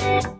[0.00, 0.39] thank you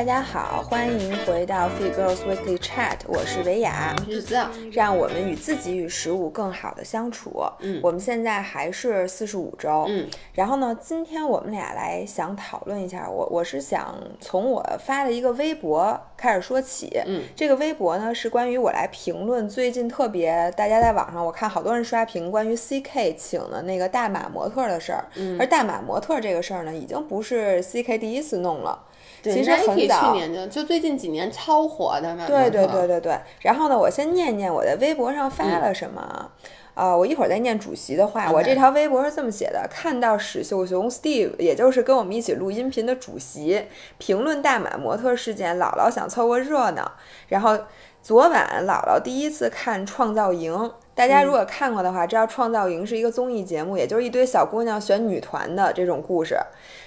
[0.00, 7.44] 大家好，欢迎回到 f e e Girls Weekly Chat，我是维雅，我是子子，让我们与自己与食物更好的相处。
[7.58, 9.84] 嗯，我们现在还是四十五周。
[9.90, 17.02] 嗯，然后呢，今天我们俩来想讨论一下，我我是想从我发的一个微博开始说起。
[17.04, 25.04] 嗯，这个微博呢是关于我来评论最近特别大家在网上我看好多人刷屏关于 CK 请的那个大码模特的事儿。
[25.16, 28.86] 嗯，而大码模特这个事儿呢，已经不是 CK 第一次弄了。
[29.22, 32.26] 对其实很早去年就就最近几年超火的嘛。
[32.26, 33.18] 对对对对对。
[33.40, 36.30] 然后呢，我先念念我在微博上发了什么啊？
[36.74, 38.30] 呃，我一会儿再念主席的话。
[38.32, 43.66] 我这条微博是这么写的：看到史秀雄 Steve，也就是跟我们一起录音频的主席，
[43.98, 46.92] 评论大马模特事件，姥姥想凑个热闹。
[47.28, 47.58] 然后
[48.00, 50.52] 昨晚姥姥第一次看《创造营》。
[51.00, 56.36] 大家如果看过的话，知道《创造营》是一个综艺节目，也就是一堆小姑娘选女团的这种故事。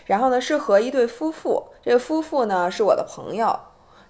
[0.06, 3.60] 然后呢，是和一对夫妇，这个夫妇呢是我的朋友，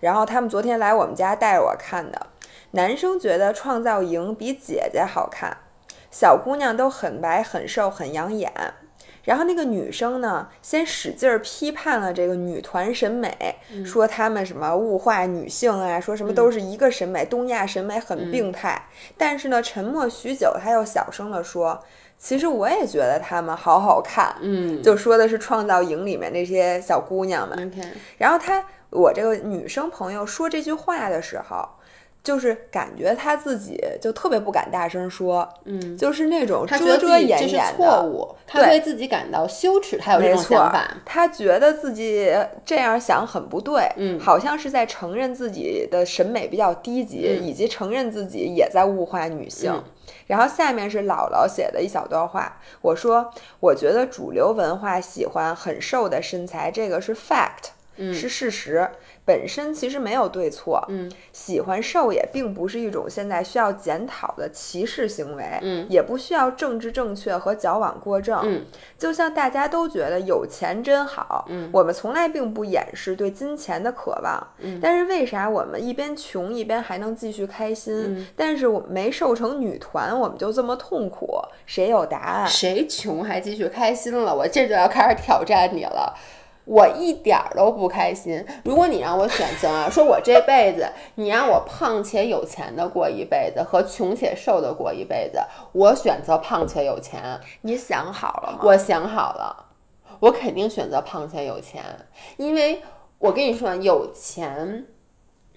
[0.02, 2.28] 然后他们昨天来我们家带着我看的。
[2.72, 5.56] 男生觉得《创造营》比姐姐好看，
[6.12, 8.52] 小姑娘都很白、很瘦、很养眼。
[9.24, 18.88] 然后那个女生呢，先使劲儿批判了这个女团审美，说她们什么物化女性啊，说什么都是一个审美，东亚审美很病态。
[19.18, 21.82] 但是呢，沉默许久，她又小声地说
[22.20, 27.72] ：“其实我也觉得她们好好看。”嗯，就说的是《创造营》里面那些小姑娘们。
[28.18, 31.68] 然后她，我这个女生朋友说这句话的时候，
[32.24, 37.78] 就是感觉他自己就特别不敢大声说，嗯，就是那种遮遮掩掩的。
[37.78, 49.72] 错误，他对对自己感到羞耻，他有这种想法。，她觉得自己这样想很不对，嗯好像是在承认自己的审美比较低级，嗯以及承认自己也在物化女性。
[49.72, 49.84] 嗯
[50.28, 53.30] 然后下面是姥姥写的一小段话，我说
[53.60, 58.90] 我觉得主流文化喜欢很瘦的身材，这个是 fact，、嗯是事实，
[59.26, 60.84] 本身其实没有对错。
[60.90, 68.40] 嗯，喜欢瘦也并不是一种现在需要检讨的歧视行为，嗯也不需要政治正确和矫枉过正。
[68.44, 68.66] 嗯，
[68.98, 77.94] 就像大家都觉得有钱真好，嗯我们从来并不掩饰对金钱的渴望，嗯但是为啥我们一边穷一边还能继续开心？
[78.18, 81.40] 嗯但是我们没瘦成女团，我们就这么痛苦？
[81.66, 82.48] 谁有答案？
[82.48, 84.36] 谁穷还继续开心了？
[84.36, 86.14] 我这就要开始挑战你了。
[86.66, 88.46] 我一点儿都不开心。
[88.64, 95.40] 如果你让我选择啊， 说我这辈子，你让我胖且有钱的过一辈子，和穷且瘦的过一辈子，
[95.74, 97.40] 我选择胖且有钱。
[97.62, 98.60] 你想好了吗？
[98.64, 99.66] 我想好了，
[100.20, 101.84] 我肯定选择胖且有钱，
[102.38, 102.82] 因为
[103.20, 104.86] 我跟你说，有钱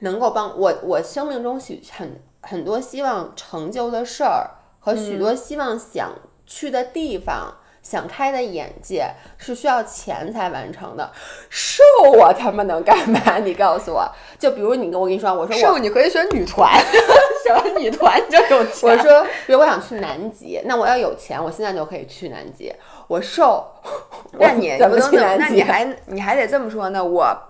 [0.01, 4.51] 能够帮我，我生命中许很很多希望成就的事儿
[4.81, 6.13] 和许多希望想
[6.45, 7.59] 去的地方。
[7.89, 9.09] 想开的眼界
[9.39, 11.09] 是需要钱才完成的，
[11.49, 11.85] 瘦
[12.19, 13.39] 我他妈能干嘛？
[13.39, 14.05] 你告诉我，
[14.41, 16.69] 就比如你跟我跟你说，我说我瘦你可以选女团，
[17.47, 18.91] 什么女团就有钱。
[18.91, 22.75] 我说，比如我想去南极，那我要有钱，我现在就可以去南极。
[23.07, 23.65] 我瘦，
[24.37, 25.45] 那你怎么不能去南极？
[25.45, 27.05] 那你还你还得这么说呢？
[27.05, 27.41] 我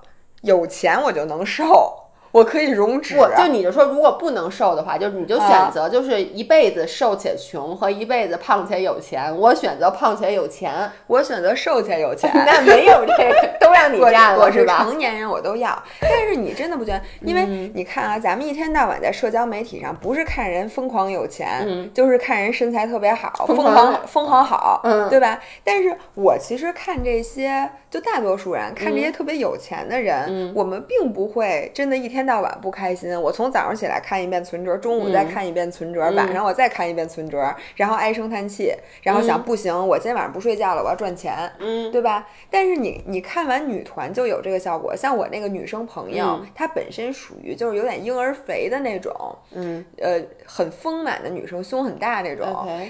[0.43, 2.06] 有钱我就能瘦，
[2.37, 3.17] 我可以溶脂。
[3.17, 9.35] 我就你就说，如果不能瘦的话，就是你就选择就是一辈子瘦且穷和一辈子胖且有钱。
[9.35, 12.31] 我选择胖且有钱，我选择瘦且有钱。
[12.45, 14.85] 那没有这个，都让你 我占了，我是吧？
[14.85, 15.83] 成年人，我都要。
[16.01, 17.01] 但是你真的不觉得？
[17.23, 25.41] 因为你看啊，咱们一天到晚在社交媒体上，不是看人疯狂有钱，嗯就是看人身材特别好，疯疯狂狂疯狂好，嗯对吧？
[25.65, 33.19] 但是我其实看这些，就大多数人看这些特别有钱的人，嗯我们并不会真的一天到晚不开心。
[33.21, 38.73] 我从早上起来看一遍存折，中午再看一遍存折，嗯晚上我再看一遍存折，然后唉声叹气，
[39.03, 41.37] 然后想、不行，我今天晚上不睡觉了，我要赚钱。
[41.59, 42.27] 嗯对吧？
[42.51, 49.15] 但是你你看完女团就有这个效果，像我那个女生朋友，嗯她本身属于就是有点婴儿肥的那种，
[49.53, 52.47] 嗯呃，很丰满的女生，胸很大那种。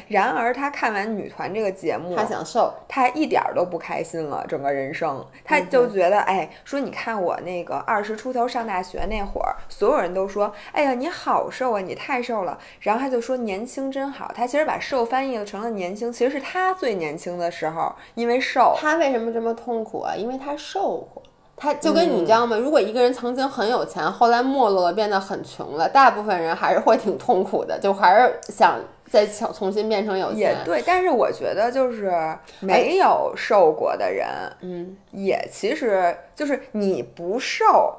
[0.08, 12.56] 然而她看完女团这个节目，她想瘦，她一点儿都不开心了，整个人生，她就觉得，哎，说你看我那个二十出头上大学那会儿，所有人都说，哎呀，你好瘦啊，你太瘦了。
[12.80, 18.76] 然后他就说年轻真好，他其实把瘦翻译成了年轻，其实是他最年轻的时候，因为瘦。
[18.78, 20.14] 他为什么这么痛苦啊？
[20.14, 21.22] 因为他瘦过。
[21.58, 22.54] 他就跟嗯你知道吗？
[22.54, 28.78] 如果一个人曾经很有钱，后来没落了，变得很穷了，大部分人还是会挺痛苦的，就还是想
[29.08, 30.38] 再想重新变成有钱。
[30.38, 32.12] 也对，但是我觉得就是
[32.60, 34.28] 没有瘦过的人，
[34.60, 37.94] 嗯，也其实就是你不瘦，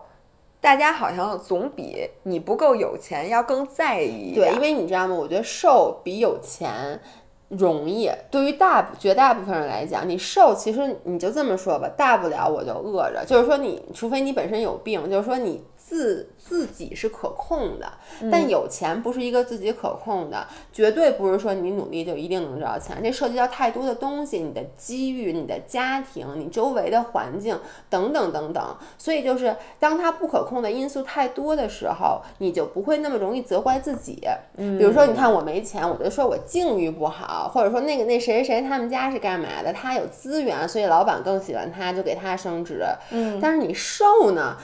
[0.67, 5.15] 大家好像总比你不够有钱要更在意对，因为你知道吗？
[5.15, 6.99] 我觉得瘦比有钱
[7.47, 8.11] 容易。
[8.29, 13.23] 对于大绝大部分人来讲，你瘦其实你就这么说吧，大不了我就饿着。
[13.25, 17.89] 就是说你，除非你本身有病，就是说你自自己是可控的。
[18.29, 23.01] 但有钱不是一个自己可控的，绝对不是说你努力就一定能挣到钱。
[23.01, 27.57] 这涉及到太多的东西，你的机遇、你的家庭、你周围的环境
[27.89, 28.77] 等等等等。
[28.97, 34.21] 所以就是当它不可控的因素太多的时候，你就不会那么容易责怪自己。
[34.57, 42.83] 嗯，比如说，你看我没钱，我就说我境遇不好，或者说那个那谁谁他们家是干嘛的，他有资源，所以老板更喜欢他，就给他升职。
[43.11, 44.57] 嗯，但是你瘦呢？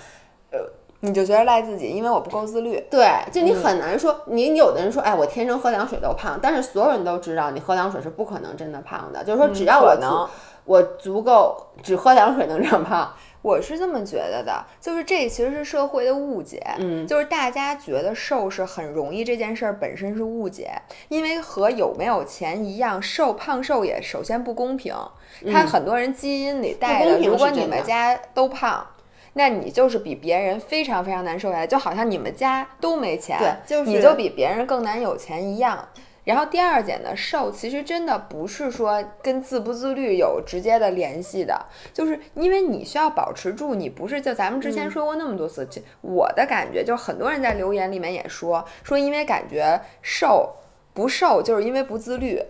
[1.06, 2.82] 你就觉得赖自己，因为我不够自律。
[2.90, 9.22] 对，就你很难说，你有的人说，哎，我天生喝凉水都胖，但是所有人都知道，你喝凉水是不可能真的胖的。
[9.22, 10.26] 就是说，只要我能，
[10.64, 14.64] 我足够只喝凉水能长胖，我是这么觉得的。
[14.80, 20.72] 就是这其实是社会的误解，嗯，就是大家觉得瘦是很容易这件事儿本身是误解，
[21.10, 24.96] 因为和有没有钱一样，瘦胖瘦也首先不公平。
[25.52, 28.88] 他很多人基因里带的，如果你们家都胖。
[29.34, 35.88] 那你就是比别人非常非常难受下来，就好像你们家都没钱，对，就是你就比别人更难有钱一样。
[36.24, 45.68] 然后第二点呢，瘦其实真的不是说跟自不自律有直接的联系的，就是因为你需要保持住，你不是就咱们之前说过那么多次，
[46.00, 50.54] 我的感觉就很多人在留言里面也说说，因为感觉瘦
[50.94, 52.42] 不瘦就是因为不自律。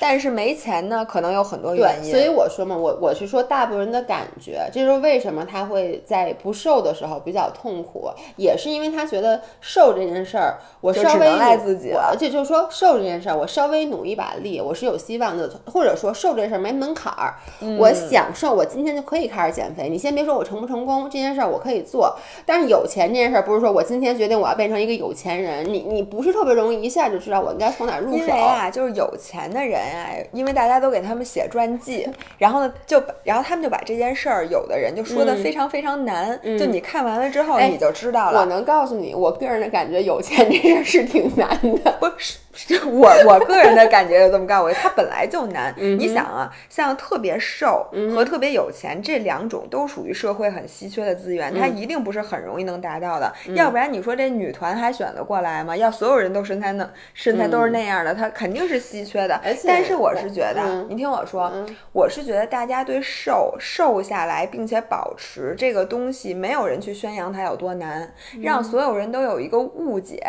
[0.00, 2.10] 但是没钱呢，可能有很多原因。
[2.10, 12.08] 所以我说嘛，我我是说大部分人的感觉，这就是为什么他会在不瘦的时候比较痛苦，也是因为他觉得瘦这件事儿，我稍微赖自己了。
[12.10, 15.50] 而且就是说瘦这件事儿，我稍微努一把力，我是有希望的。
[15.66, 17.34] 或者说瘦这事儿没门槛儿，
[17.78, 19.88] 我想瘦，我今天就可以开始减肥。
[19.88, 22.16] 你先别说我成不成功，这件事儿我可以做。
[22.44, 28.16] 但是有钱这件事儿，不是说我今天决定我要变成一个有钱人，你你不是特别容易一下就知道我应该从哪入手。
[28.18, 29.83] 因为啊，就是有钱的人。
[29.90, 32.08] 哎，因为大家都给他们写传记，
[32.38, 38.40] 然后呢，就然后他们就把这件事儿，有的人就说的非常非常难，就你看完了之后你就知道了。
[38.40, 41.48] 我能告诉你，我个人的感觉，有钱这事儿是挺难
[41.82, 42.38] 的，不是。
[42.86, 45.74] 我我个人的感觉就这么告诉我，它本来就难。
[45.76, 53.32] 你想啊，像特别瘦和特别有钱这两种都属于社会很稀缺的资源，它一定不是很容易能达到的。
[53.54, 55.76] 要不然你说这女团还选得过来吗？
[55.76, 59.40] 要所有人都身材能身材都是那样的，它肯定是稀缺的。
[59.66, 61.52] 但是我是觉得，你听我说，
[61.92, 70.22] 我是觉得大家对瘦瘦下来并且保持这个东西，没有人去宣扬它有多难，让所有人都有一个误解，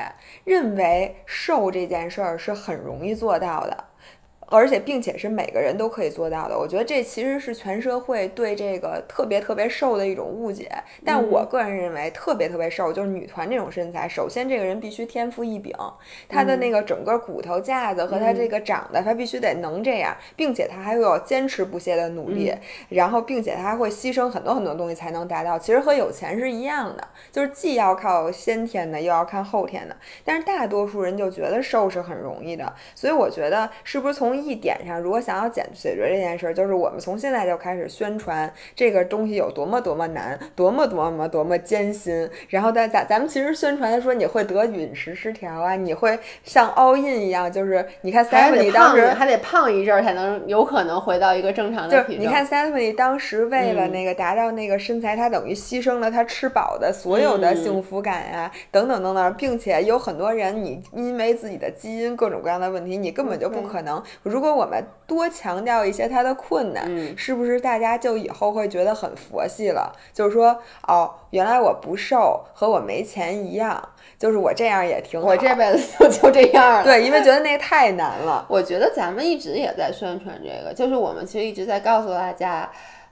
[0.43, 2.15] 认为瘦这件事。
[2.15, 3.83] 事儿是很容易做到的。
[4.47, 6.57] 而且，并且是每个人都可以做到的。
[6.57, 10.69] 我觉得这其实是全社会对这个特别特别瘦的一种误解。
[11.03, 14.07] 但我个人认为，特别特别瘦就是女团这种身材。
[14.07, 15.73] 首先，这个人必须天赋异禀，
[16.29, 22.53] 她的那个整个骨头架子和她这个长得，他必须得能这样，并且她还要坚持不懈的努力。
[22.89, 25.57] 然后，并且她还会牺牲很多很多东西才能达到。
[25.57, 29.95] 其实和有钱是一样的，就是既要靠先天的，又要看后天的。
[30.23, 32.73] 但是大多数人就觉得瘦是很容易的。
[32.93, 42.29] 所以我觉得，是不是从一点上，如果想要解解决这件事儿，就是我们从现在就开始宣传这个东西有多么多么难，多么多么多么艰辛。
[42.49, 52.23] 然后在咱咱们其实宣传说你会得饮食失调啊，你会像 all in 一样，就是你看 Stephanie 当时还得胖一阵儿才能有可能回到一个正常的体重。
[52.23, 64.01] 你看 Stephanie 当时为了那个达到那个身材，她等于牺牲了她吃饱的所有的幸福感呀，等等等等，并且有很多人你因为自己的基因各种各样的问题，你根本就不可能。
[64.25, 69.95] 如果我我们多强调一些他的困难，是不是大家就以后会觉得很佛系了？
[70.11, 73.79] 就是说，哦，原来我不瘦和我没钱一样，
[74.17, 75.27] 就是我这样也挺好。
[75.27, 76.83] 我这辈子就就这样了。
[76.89, 78.43] 对，因为觉得那太难了。
[78.49, 82.67] 我觉得咱们一直也在宣传这个，就是我们其实一直在告诉大家。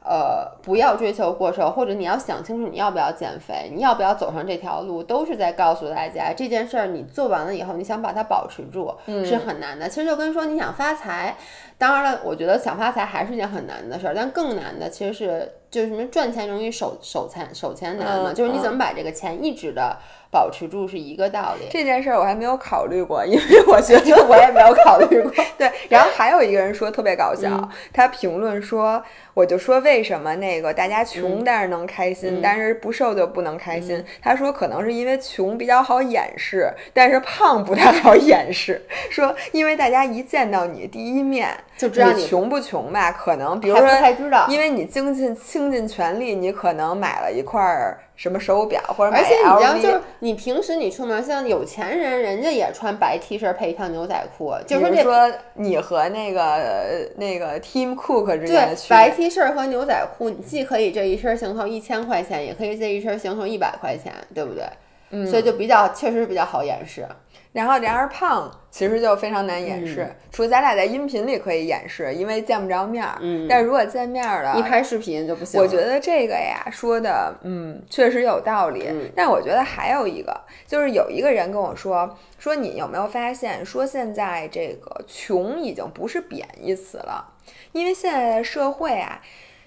[0.06, 6.88] 呃，不要追求过瘦，或者你要想清楚你要不要减肥，你要不要走上这条路，都是在告诉大家这件事儿。
[6.88, 8.94] 你做完了以后，你想把它保持住，
[9.26, 9.88] 是很难的。
[9.88, 11.38] 其实就跟说你想发财，
[11.78, 19.98] 当然了，我觉得想发财还是一件很难的事儿，但更难的其实是就是什么赚钱容易守守钱守钱难嘛，就是你怎么把这个钱一直的。
[20.34, 21.68] 保持住是一个道理。
[21.70, 25.32] 这件事儿我还没有考虑过，因为我觉得我也没有考虑过。
[25.60, 29.04] 对，然后还有一个人说特别搞笑，他评论说，
[29.36, 34.04] 我就说为什么那个大家穷但是能开心，但是不瘦就不能开心？
[34.24, 38.82] 他说可能是因为穷比较好掩饰，但是胖不太好掩饰。
[39.12, 43.12] 说因为大家一见到你第一面就知道你你穷不穷吧？
[43.12, 44.46] 可能比如说，太知道。
[44.50, 56.84] 因为你倾尽倾尽全力，你可能买了一块儿什么手表，或者买而且你知道，就是你平时你出门，像有钱人，人家也穿白 T 恤配一条牛仔裤，就比是说你和那个呃
[57.18, 59.10] 那个 Team Cook 之间的区对白。
[59.10, 64.64] T 恤和牛仔裤，你既可以这一身行头一千块钱，也可以这一身行头一百块钱，对不对？
[65.10, 67.08] 嗯，所以就比较确实是比较好掩饰。
[67.54, 73.16] 然后然而胖其实就非常难掩饰，嗯除咱俩在音频里可以掩饰，因为见不着面儿。
[73.22, 75.62] 嗯但是如果见面儿了，一拍视频就不行。
[75.62, 78.88] 我觉得这个呀说的，嗯，确实有道理。
[78.90, 87.36] 嗯但我觉得还有一个，就是有一个人跟我说，说你有没有发现，说现在这个穷已经不是贬义词了，
[87.72, 89.22] 因为现在的社会啊，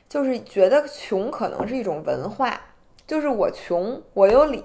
[0.08, 2.60] 就是觉得穷可能是一种文化，
[3.06, 4.64] 就是我穷我有理，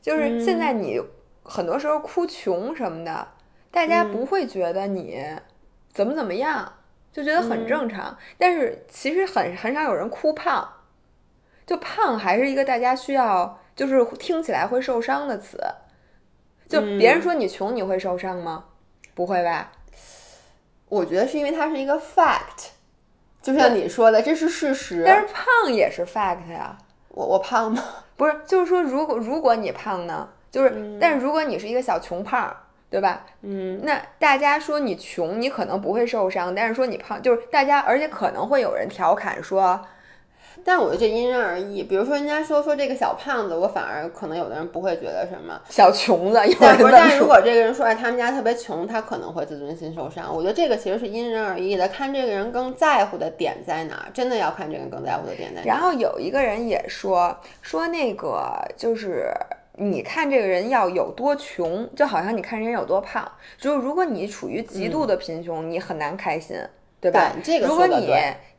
[0.00, 1.00] 就是现在你
[1.48, 3.28] 很多时候哭穷什么的，
[3.70, 5.24] 大家不会觉得你
[5.92, 6.72] 怎么怎么样。
[7.10, 10.68] 就觉得很正常，但是其实很很少有人哭胖，
[11.66, 15.58] 就胖还是一个大家需要，就是听起来会受伤的词。
[16.68, 18.66] 就别人说你穷，你会受伤吗？
[19.14, 19.72] 不会吧？
[20.88, 22.68] 我觉得是因为它是一个 fact，
[23.42, 25.02] 就像你说的，这是事实。
[25.04, 26.78] 但是胖也是 fact 呀，
[27.08, 27.82] 我我胖吗？
[28.16, 32.54] 不是，就是说如果如果你胖呢，就是，但是如果你是一个小穷胖，
[32.90, 33.26] 对吧？
[33.42, 39.78] 嗯，那大家说你穷，你可能不会受伤，但是说你胖，就是大家，而且可能会有人调侃说，
[40.64, 41.82] 但我觉得这因人而异。
[41.82, 45.60] 比如说，人家说说这个小胖子，我反而可能有的人不会觉得什么。
[45.68, 46.92] 小穷子，有但不是。
[46.92, 50.34] 但是如果这个人说哎，他们家特别穷，他可能会自尊心受伤。
[50.34, 55.66] 我觉得这个其实是因人而异的，看这个人更在乎的点在哪儿，真的要看这个人更在乎的点在哪儿。
[55.66, 59.30] 然后有一个人也说说那个就是
[59.78, 63.30] 你看这个人要有多穷，就好像你看人有多胖。
[63.56, 66.56] 就是如果你处于极度的贫穷，你很难开心，
[67.00, 67.32] 对吧？
[67.34, 68.12] 对这个如果你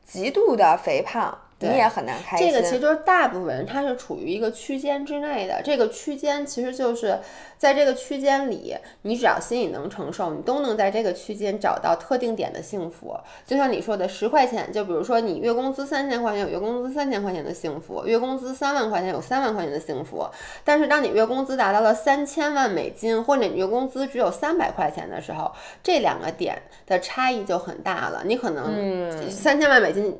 [0.05, 2.47] 极度的肥胖，你也很难开心。
[2.47, 7.19] 这个其实就是大部分人他是处于一个区间之内的，这个区间其实就是
[7.59, 13.15] 在这个区间里，你只要心里能承受，你都能在这个区间找到特定点的幸福。
[13.45, 20.25] 就像你说的，十块钱，就比如说你月工资三千块钱有月工资三千块钱的幸福，月工资三万块钱有三万块钱的幸福。
[20.63, 25.51] 但是当你月工资达到了三千万美金，或者你月工资只有三百块钱的时候，
[25.83, 28.23] 这两个点的差异就很大了。
[28.25, 30.05] 你可能三千万美金。
[30.05, 30.17] 嗯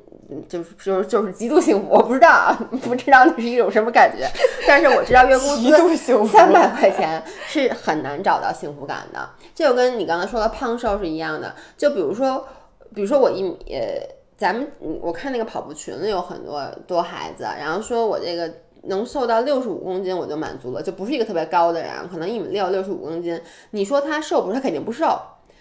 [0.47, 2.53] 就是就是就是极度幸福，我不知道啊，
[2.83, 4.29] 不知道那是一种什么感觉，
[4.67, 9.29] 但是我知道月工资三百块钱是很难找到幸福感的。
[9.53, 12.47] 这就跟你刚才说的胖瘦是一样的，就比如说，
[12.93, 14.01] 比如说我一米，呃，
[14.37, 18.51] 咱们嗯我看那个跑步群里有很多多孩子，然后说我这个。
[18.83, 23.37] 能瘦到六十五公斤我就满足了，就不是一个特别高的人，可能一米六六十五公斤。
[23.71, 24.53] 你说他瘦不瘦？
[24.53, 25.19] 他肯定不瘦。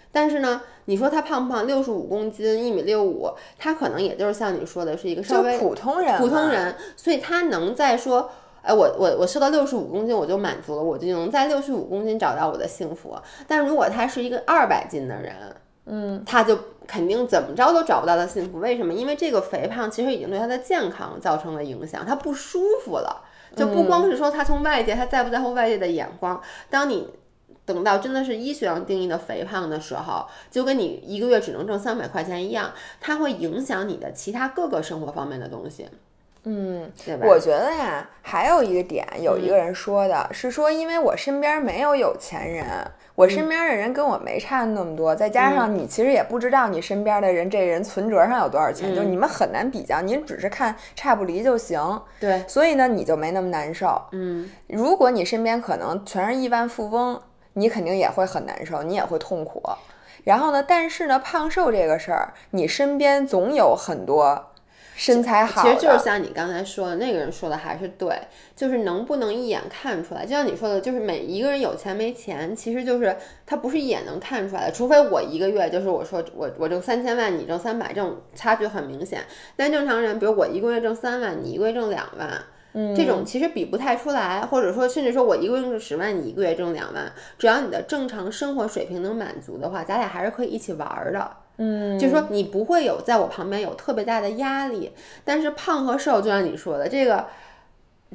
[0.09, 1.67] 但是呢，你说他胖不胖？
[1.67, 6.47] 六十五公斤，一米六五，他可能也就是像你说的，是一个稍就微普通人，普通。
[6.47, 13.15] 人，所以他能在说，哎，我我我瘦到六十五公斤我就满足了，我就能在六十五公斤找到我的幸福。
[13.47, 15.35] 但如果他是一个二百斤的人，
[15.85, 18.59] 嗯，他就肯定怎么着都找不到他幸福。
[18.59, 18.93] 为什么？
[18.93, 23.23] 因为这个肥胖其实已经对他的健康造成了影响，他不舒服了。
[23.55, 26.39] 就不光是说他从外界，他在不在乎外界的眼光。
[26.69, 27.09] 当你
[27.65, 35.87] 等到真的是医学上定义的肥胖的时候，就跟你一个月只能挣三百块钱一样，它会影响你的其他各个生活方面的东西。
[36.43, 37.27] 嗯，对吧？
[37.27, 42.65] 我觉得呀，还有一个点，有一个人说的、是说，因为我身边没有有钱人，
[43.15, 52.01] 我身边的人跟我没差那么多，再加上你其实也不知道你身边的人这人存折上有多少钱，就你们很难比较，您只是看差不离就行。
[52.19, 54.01] 对，所以呢，你就没那么难受。
[54.13, 57.21] 嗯，如果你身边可能全是亿万富翁，
[57.53, 59.61] 你肯定也会很难受，你也会痛苦。
[60.23, 64.48] 然后呢，但是呢，胖瘦这个事儿，你身边总有很多
[64.99, 68.19] 身材好，其实就是像你刚才说的，那个人说的还是对，
[68.53, 70.25] 就是能不能一眼看出来？
[70.25, 73.15] 就像你说的，就是每一个人有钱没钱，其实就是
[73.45, 79.21] 他不是一眼能看出来的，除非我一个月就是我说我我挣三千万，你挣三百，这种差距很明显。
[79.55, 82.29] 但正常人，比如我一个月挣三万，你一个月挣两万。
[82.73, 91.31] 嗯这种其实比不太出来，或者说甚至说我一个月挣十万，你一个月挣两万，只要你的正常生活水平能满足的话，咱俩还是可以一起玩儿的。
[91.61, 94.93] 嗯，就是说你不会有在我旁边有特别大的压力，
[95.25, 97.27] 但是胖和瘦就像你说的这个，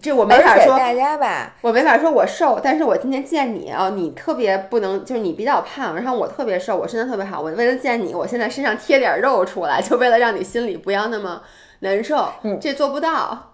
[0.00, 11.42] 这我没法说，而且大家吧，我没法说我瘦，但是我今天见你啊，你特别不能，就是你比较胖，然后我特别瘦，我身材特别好，我为了见你，我现在身上贴点肉出来，就为了让你心里不要那么
[11.80, 12.26] 难受，
[12.60, 13.53] 这做不到。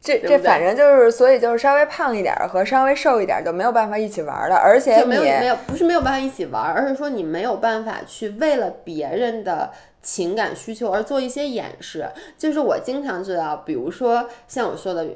[0.00, 9.70] 这这反正就是，所以就是稍微胖一点儿和稍微瘦一点儿就没有办法一起玩儿了，而且就没有没有不是没有办法一起玩儿，而是说你没有办法去为了别人的
[10.02, 12.08] 情感需求而做一些掩饰。
[12.38, 15.06] 就是我经常知道，比如说像我说的。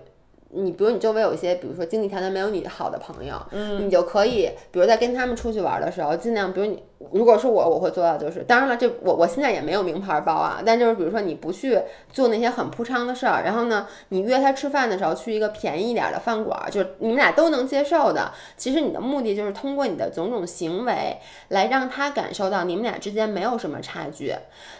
[0.54, 6.82] 你比如你周围有一些，比如说经济条件没有你好的朋友，嗯，你就可以，比如在跟他们出去玩的时候，尽量，比如你，
[7.12, 11.78] 如果是我，我会做到就是，当然了，这我我现在也没有名牌包啊，但就是比如说你不去
[12.12, 18.32] 做那些很铺张的事儿，然后呢，你约他吃饭的时候去一个便宜一点的饭馆儿，就是你们俩都能接受的。
[18.56, 21.18] 其实你的目的就是通过你的种种行为
[21.48, 24.34] 来让他感受到你们俩之间没有什么差距。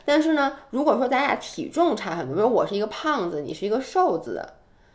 [0.05, 4.43] 但是呢，如果说咱俩体重差很多，比如我是一个胖子，你是一个瘦子，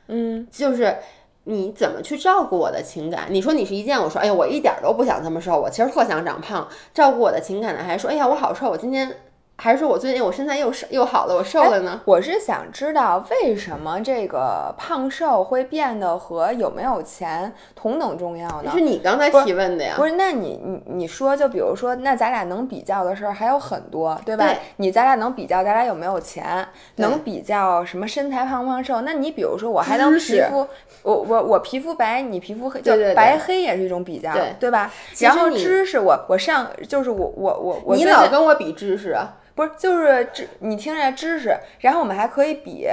[0.10, 0.98] 嗯，就是
[1.44, 3.28] 你怎么去照顾我的情感？
[3.30, 6.68] 你说你是一见我说，哎呀，我一点都不想这么瘦，我其实特想长胖。
[6.94, 9.16] 照顾我的情感的，还是说，哎呀，我好瘦，我今天
[9.60, 12.00] 还是说我最近我身材又瘦又好了，我瘦了呢？
[12.06, 18.72] 我是想知道为什么这个胖瘦会变得和有没有钱同等重要呢？
[18.72, 19.96] 是你刚才提问的呀？
[19.98, 24.46] 不是，那你你你说，就比如说，那咱俩能比较的事儿还有很多，对吧？
[24.46, 26.66] 对你咱俩能比较，咱俩有没有钱？
[26.96, 29.02] 能比较什么身材胖不胖瘦？
[29.02, 30.66] 那你比如说，我还能皮肤，
[31.04, 34.90] 我我我皮肤白，你皮肤黑，就白黑也是一种比较，对吧？
[35.20, 39.36] 然后知识，我我上就是我我我我你老跟我比知识啊？
[39.60, 42.88] 不是就是知你听这知识，然后我们还可以比，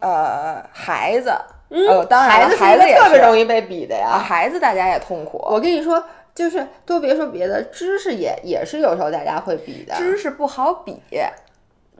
[0.00, 1.30] 呃，孩子，
[1.68, 4.08] 呃，当然孩子特别容易被比的呀。
[4.08, 6.02] 啊，孩子大家也痛苦，我跟你说，
[6.34, 9.94] 就是都别说别的，知识也也是有时候大家会比的。
[9.94, 11.00] 知识不好比，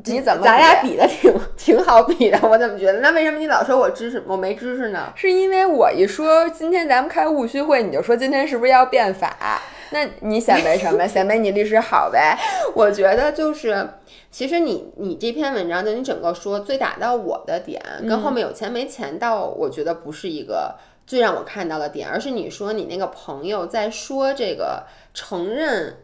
[0.05, 2.99] 你怎么咱俩比的挺挺好比的，我怎么觉得？
[2.99, 5.13] 那为什么你老说我知识我没知识呢？
[5.15, 9.63] 是因为我一说今天咱们开务虚会，你就说今天是不是要变法？
[9.91, 11.07] 那你显摆什么？
[11.07, 12.39] 显摆你律师好呗？
[12.75, 13.89] 我觉得就是，
[14.31, 20.75] 其实你你这篇文章就你整个说最打到我的点，跟后面有钱没钱到，我觉得不是一个
[21.07, 25.97] 最让我看到的点，而是你说你那个朋友在说这个承认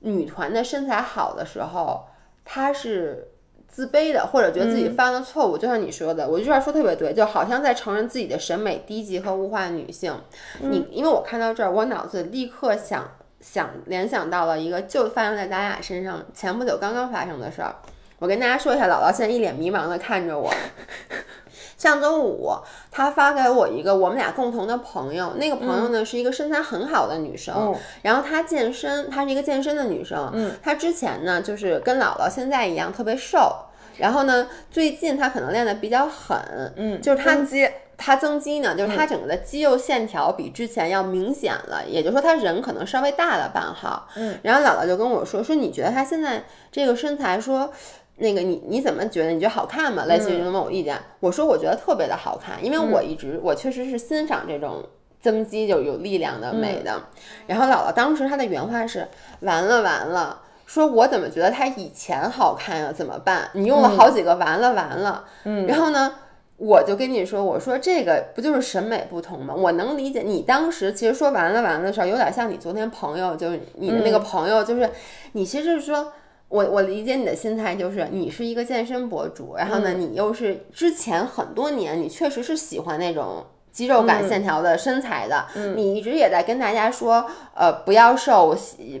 [0.00, 2.06] 女团的身材好的时候，
[2.44, 3.26] 他是。
[3.72, 10.12] 自卑的，或者觉得自己犯了错误，就像你说的，我这段说特别对，就好像在承认自己的审美低级和物化女性。
[10.58, 13.08] 你因为我看到这儿，我脑子立刻想
[13.40, 17.74] 想联想到了一个就发生在咱俩身上前不久刚刚发生的事儿。
[18.18, 20.52] 我跟大家说一下，姥姥现在一脸迷茫的看着我。
[21.78, 22.52] 上周五，
[22.90, 33.56] 她发给我一个我们俩共同的朋友，那个朋友呢、是一个身材很好的女生，嗯然后她健身，她是一个健身的女生，嗯，她之前呢就是跟姥姥现在一样特别瘦，
[33.96, 36.38] 然后呢最近她可能练的比较狠，
[36.76, 37.36] 嗯，就是她
[38.02, 44.08] 它增肌呢，就是它整个的肌肉线条比之前要明显了，也就是说他人可能稍微大了半号。
[44.16, 47.70] 嗯，然后姥姥就跟我说，说你觉得他现在这个身材，说
[48.16, 49.32] 那个你你怎么觉得？
[49.32, 50.06] 你觉得好看吗？
[50.06, 54.82] 类似于这种问我意见，我说我觉得特别的好看，因为我一直、我确实是欣赏这种。
[55.22, 56.98] 增肌就有力量的美的，
[57.46, 59.06] 然后姥姥当时她的原话是：
[59.40, 62.90] 完了完了，说我怎么觉得她以前好看呀？
[62.90, 63.50] 怎么办？
[63.52, 66.14] 你用了好几个完了完了，嗯，然后呢？
[66.60, 69.52] 我就跟你说，我说这个不就是审美不同吗？
[69.52, 74.88] 我能理解你当时其实说完了完了的时候，有点像你昨天朋友，就是你的那个朋友，就是
[75.32, 76.12] 你其实是说。
[76.50, 88.56] 我我理解你的心态，就是你是一个健身博主，然后呢，你又是之前很多年，你确实是喜欢那种肌肉感线条的身材的，你一直也在跟大家说，呃，不要瘦，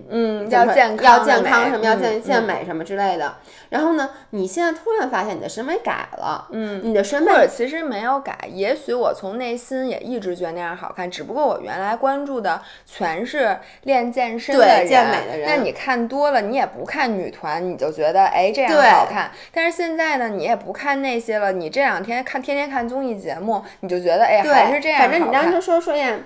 [0.08, 3.34] 嗯，要健康，要健康什么，要嗯健健美什么之类的。
[3.70, 15.48] 然后呢，你现在突然发现你的审美改了，嗯，你的审美或者其实没有改，也许我从内心也一直觉得那样好看，只不过我原来关注的全是练健身的健美的人。
[15.48, 19.30] 那你看多了，你也不看女团，你就觉得哎这样好看。
[19.52, 25.00] 但是现在呢，你也不看那些了，你这两天看天天看综艺节目，你就觉得哎对，还是这样。
[25.00, 26.18] 反正你当时说说呀，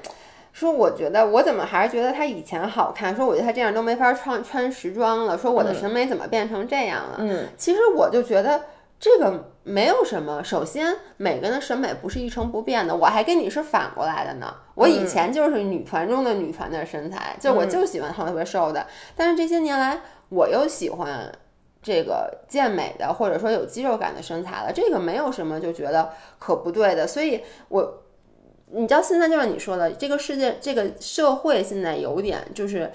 [0.53, 7.17] 说我觉得我怎么还是觉得她以前好看，说我觉得她这样都没法穿穿时装了，说我的审美怎么变成这样了？
[7.19, 8.63] 嗯，其实我就觉得
[9.01, 10.43] 这个没有什么。
[10.45, 14.55] 首先，每个人的审美不是一成不变的，我还跟你是反过来的呢。
[14.75, 21.31] 我以前就是女团中的女团的身材，就我就喜欢特别瘦的，但是这些年来我又喜欢。
[21.87, 28.04] 这个健美的，或者说有肌肉感的身材了，这个没有什么就觉得可不对的，所以我
[28.71, 32.91] 你知道现在就是你说的，这个世界这个社会现在有点就是，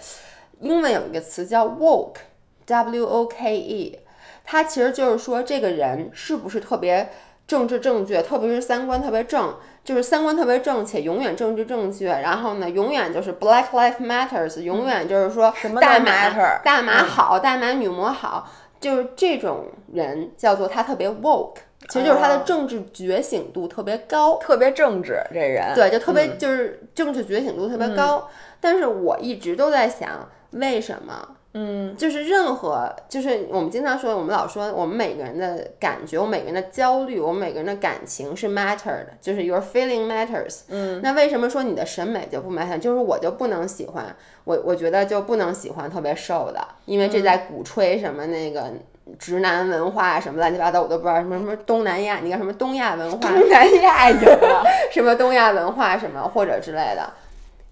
[0.60, 3.99] 英文有一个词叫 woke，w o k e，
[4.43, 7.10] 它其实就是说这个人是不是特别
[7.47, 18.49] 政治正确，特别是三观特别正，就是三观特别正且永远政治正确，然后呢，永远就是 Black Life Matters，永远就是说什么大麻 matter 大麻好，大麻女模好。
[18.80, 21.58] 就是这种人叫做他特别 woke，
[21.89, 24.38] 其实就是他的政治觉醒度特别高。
[24.38, 25.74] 特别政治这人。
[25.76, 28.30] 对，就特别就是政治觉醒度特别高。
[28.60, 31.36] 但是我一直都在想，为什么？
[31.62, 40.62] 嗯，就是任何，就是我们经常说，我们老说，我们每个人的感觉，我们每个人的焦虑，我们每个人的感情是 matter 的，就是 your feeling matters。
[40.69, 42.80] 嗯，那为什么说你的审美就不 matter？
[42.80, 48.72] 就是我就不能喜欢，我我觉得就不能喜欢特别瘦的，因为这在鼓吹什么那个
[49.17, 54.08] 直男文化什么乱七八糟，我都不知道什么什么东南亚，你看什么东亚文化，东南亚
[54.93, 57.12] 什么东亚文化什么或者之类的，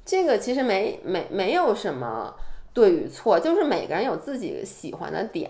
[0.03, 2.33] 这个其实没没没有什么
[2.77, 5.49] 对与错，就是每个人有自己喜欢的点。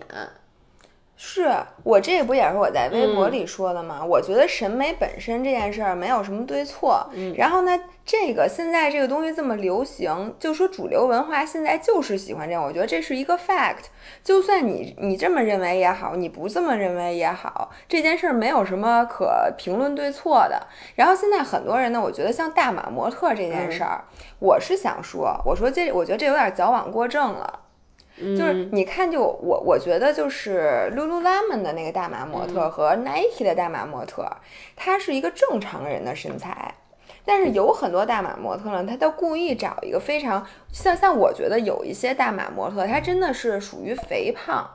[1.20, 1.52] 是
[1.84, 4.06] 我这不也是我在微博里说的吗？
[4.06, 7.10] 我觉得审美本身这件事儿没有什么对错。
[7.14, 7.76] 嗯然后呢，
[8.06, 13.86] 这个现在这个东西这么流行，就说主流文化现在就是喜欢这样，我觉得这是一个 fact。
[14.24, 20.68] 就算你你这么认为也好，你不这么认为也好，这件事儿没有什么可评论对错的。
[20.96, 24.06] 然后现在很多人呢，我觉得像大码模特这件事儿，
[24.38, 27.62] 我是想说，我说这我觉得这有点矫枉过正了。
[28.18, 34.28] 就是你看就，我我觉得就是 Lululemon 的那个大码模特和 Nike 的大码模特，
[34.76, 36.74] 他是一个正常人的身材。
[37.24, 44.66] 但是有很多大码模特呢，他都故意找一个非常像像我觉得有一些大码模特，他真的是属于肥胖，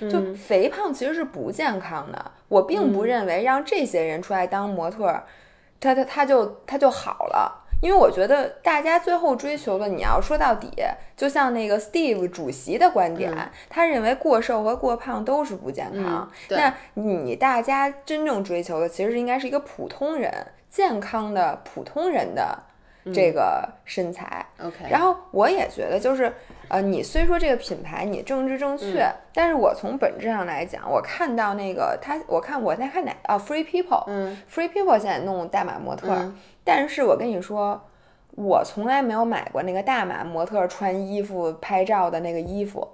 [0.00, 2.32] 就肥胖其实是不健康的。
[2.48, 5.24] 我并不认为让这些人出来当模特儿，
[5.80, 7.59] 他他他就他就好了。
[7.80, 10.70] 因为我觉得大家最后追求的，你要说到底，
[11.16, 13.32] 就像那个 Steve 主席的观点，
[13.68, 16.30] 他认为过瘦和过胖都是不健康。
[16.48, 20.32] 对那你大家真正追求的，其实应该是一个普通人、
[20.68, 22.58] 健康的普通人的
[23.14, 24.44] 这个身材。
[24.62, 26.32] OK，然后我也觉得，就是
[26.68, 36.36] 呃，你虽说这个品牌你政治正确，但是我从本质上来讲，我看到那个他，我看我在看哪啊，Free People，嗯 Free People 现在弄大码模特，嗯
[36.70, 37.80] 但是我跟你说，
[38.36, 42.86] 我从来没有买过那个大码模特穿衣服拍照的那个衣服。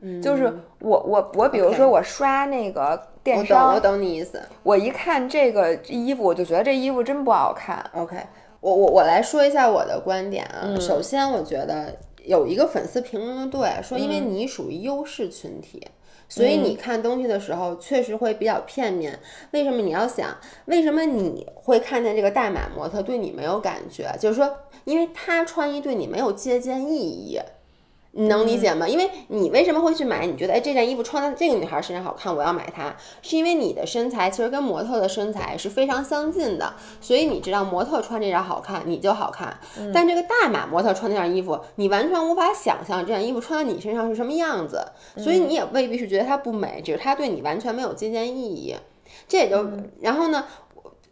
[0.00, 4.42] 嗯就是我我我，比如说我刷那个电商，我懂你意思。
[4.64, 7.88] 我一看这个衣服，我就觉得这衣服真不好看。
[7.94, 8.16] OK，
[8.60, 10.62] 我我我来说一下我的观点啊。
[10.64, 15.86] 嗯首先，我觉得有一个粉丝评论的对，说因为嗯你属于优势群体。
[16.32, 19.18] 所以你看东西的时候确实会比较片面。
[19.50, 20.34] 为什么你要想？
[20.64, 24.10] 为什么你会看见这个大码模特对你没有感觉？
[24.18, 24.50] 就是说，
[24.84, 27.38] 因为他穿衣对你没有借鉴意义。
[28.14, 28.86] 你能理解吗？
[28.86, 30.26] 因为你为什么会去买？
[30.26, 39.58] 你觉得哎，这件衣服穿在这个女孩身上好看，我要买它，是因为你的身材其实跟模特的身材是非常相近的，所以你知道模特穿这件好看，你就好看。
[39.94, 44.84] 但这个大码模特穿那件衣服，你完全无法想象这件衣服穿在你身上是什么样子，
[45.16, 48.76] 所以你也未必是觉得它不美，只是它对你完全没有借鉴意义。
[49.26, 49.66] 这也就，
[50.00, 50.44] 然后呢？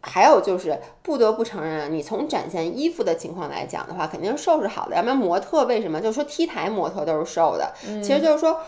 [0.01, 7.73] 还有就是不得不承认，你从展现衣服的情况来讲的话，肯定是瘦是好的，要不然模特为什么就说 T 台模特都是瘦的？
[8.01, 8.59] 其实就是说。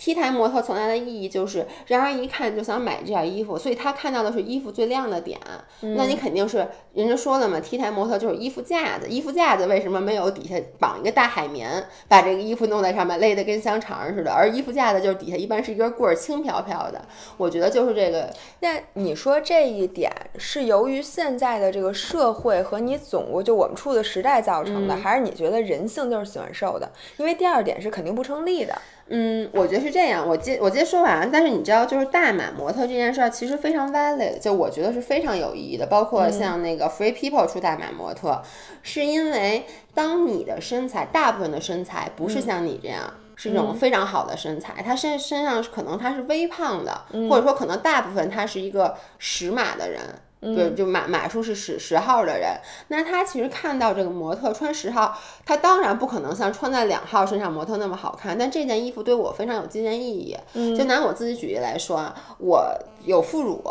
[0.00, 5.38] T 台模特存在的意义就是让人一看就想买这件衣服，所以他看到的是衣服最亮的点。
[5.80, 14.32] 那你肯定是人家说了嘛，T 台模特就是衣服架子，衣服架子为什么没有底下绑一个大海绵，把这个衣服弄在上面勒得跟香肠似的？
[14.32, 17.04] 而衣服架子就是底下一般是一根棍儿，轻飘飘的。
[17.36, 26.90] 我觉得就是这个那你说这一点是由于现在的这个社会和你总就我们处的时代造成的，还是你觉得人性就是喜欢瘦的？
[27.18, 28.74] 因为第二点是肯定不成立的。
[29.10, 30.26] 嗯，我觉得是这样。
[30.26, 35.86] 我接我接说完啊，但是你知道，就是大码模特这件事儿其实非常 valid，就我觉得是非常有意义的。
[35.86, 38.42] 包括像那个 Free People 出大码模特，
[38.82, 43.12] 是因为当你的身材，大部分的身材不是像你这样。
[43.36, 49.98] 是一种非常好的身材，他身身上可能他是微胖的，或者说可能大部分他是一个十码的人，
[50.40, 52.56] 对，就码码数是十十号的人，
[52.88, 60.36] 那他其实看到这个模特穿十号，他当然不可能像穿在两号身上模特那么好看，但这件衣服对我非常有纪念意义。
[60.76, 62.66] 就拿我自己举例来说啊，我
[63.04, 63.62] 有副乳，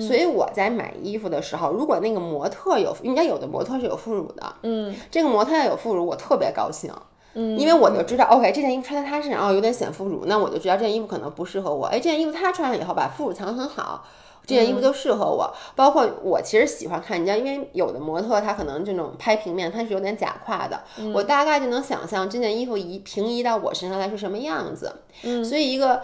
[0.00, 6.90] 所以我在买衣服的时候，如果那个模特有，应该有的模特是有副乳的，嗯，这个模特要有副乳，我特别高兴。
[7.36, 11.86] 嗯，因为我就知道，OK，这件衣服穿在她身上，哦，有点显副乳，那我就知道这件衣服可能不适合我。
[11.86, 14.06] 哎，这件衣服她穿上以后，把副乳藏得很好，
[14.46, 15.52] 这件衣服就适合我。
[15.74, 20.82] 包括我其实喜欢看，你知道，因为有的模特她可能这种拍平面，她是有点假胯的，
[21.14, 25.02] 我大概就能想象这件衣服移平移到我身上来是什么样子。
[25.22, 26.00] 嗯，所以一个。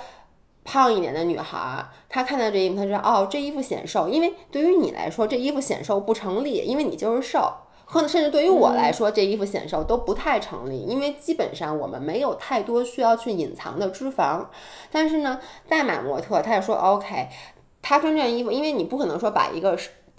[0.63, 7.51] 胖一点的女孩儿，她看到这衣服，她说哦，这衣服显瘦，因为对于你来说，这衣服显瘦不成立，因为你就是瘦。
[7.87, 14.45] 或者甚至对于我来说，这衣服显瘦都不太成立，因为基本上我们没有太多需要去隐藏的脂肪。
[14.93, 17.29] 但是呢，大码模特她也说 OK，
[17.83, 19.79] 他穿这件衣服，因为你不可能说把一个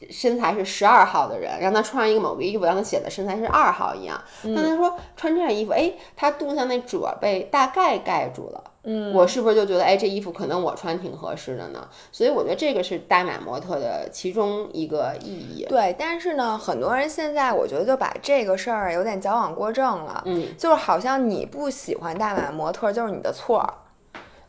[0.10, 4.20] 身材是十二号的人，让他穿上一个某个衣服，让他显得身材是二号一样。
[4.44, 8.64] 但他说穿这件衣服，哎，他肚子上那褶被大概盖住了。
[8.84, 11.88] 嗯，我是不是就觉得，哎，这衣服可能我穿挺合适的呢？
[12.12, 15.64] 所以我觉得这个是大码模特的其中一个意义。
[15.70, 20.24] 对，但是呢，很多人现在我觉得就把这个事儿有点矫枉过正了。
[20.26, 23.64] 嗯，就是好像你不喜欢大码模特就是你的错。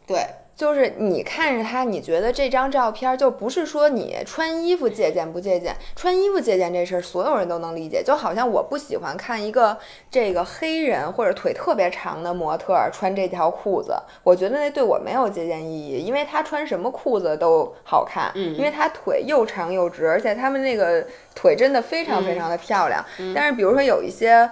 [0.06, 0.26] 对。
[0.54, 8.02] 就是你看着他，你觉得这张照片就不是说你穿衣服借鉴不借鉴，穿衣服借鉴这事儿所有人都能理解。
[8.02, 9.76] 就好像我不喜欢看一个
[10.10, 23.04] 这个黑人或者腿特别长的模特穿这条裤子，我觉得那对我没有借鉴意义，因为他穿什么裤子都好看，嗯，因为他腿又长又直，而且他们那个腿真的非常非常的漂亮。
[23.34, 24.48] 但是比如说有一些。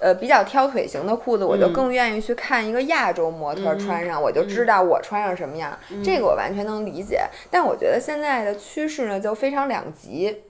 [0.00, 5.76] 呃，比较挑腿型的裤子，我就更愿意去看一个亚洲模特穿上，我就知道我穿上什么样。
[6.04, 7.22] 这个我完全能理解。
[7.50, 10.42] 但我觉得现在的趋势呢，就非常两极，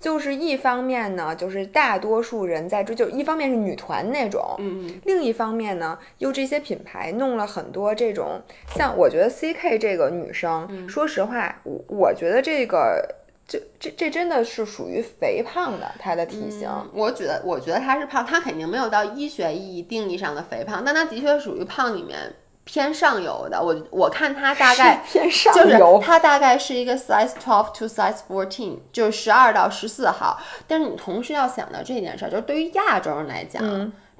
[0.00, 8.40] 就是一方面呢，就是大多数人在追，就一方面是女团那种，嗯另一方面呢，又这些品牌弄了很多这种，
[8.74, 13.16] 像我觉得 C K 这个女生，说实话，我我觉得这个。
[13.48, 16.68] 这这这真的是属于肥胖的，他的体型。
[16.92, 22.34] 我觉得，我觉得他是胖，他肯定没有到医学意义定义上的肥胖，但他的确属于胖里面
[22.64, 23.58] 偏上游的。
[23.62, 30.38] 我我看他大概 偏上游，就是她大概是一个 size twelve to size fourteen，就是十二到十四号。
[30.66, 33.64] 但是你同时要想到这件事儿，就是对于亚洲人来讲，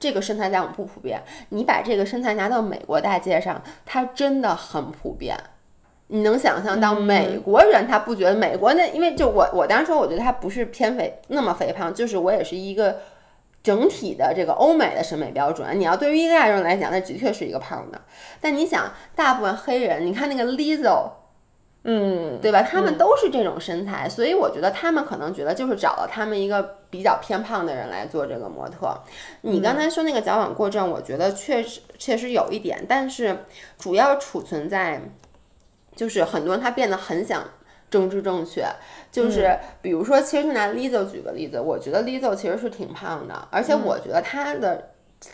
[0.01, 1.23] 这个身材在我们不普遍。
[1.51, 5.39] 你把这个身材拿到美国大街上，它真的很普遍。
[6.11, 13.01] 你能想象到美国人他不觉得美国那，因为就我我当时说，我觉得他不是偏肥那么肥胖，就是我也是一个
[13.63, 15.79] 整体的这个欧美的审美标准。
[15.79, 18.01] 你要对于一个亚洲人来讲，那的确是一个胖的。
[18.41, 21.11] 但你想，大部分黑人，你看那个 Lizzo，
[21.85, 22.63] 嗯，对吧？
[22.63, 28.99] 他们都是这种身材，所以我觉得他们可能觉得就是找了他们一个比较偏胖的人来做这个模特。
[29.43, 33.45] 你刚才说那个矫枉过正，我觉得确实确实有一点，但是
[33.79, 35.03] 主要储存在。
[35.99, 37.43] 就是很多人他变得很想
[37.91, 38.65] 政治正确，
[39.11, 44.91] 就是比如说，其实就拿 Lizzo 举个例子，我觉得 Lizzo 其实是挺胖的，而且我觉得她的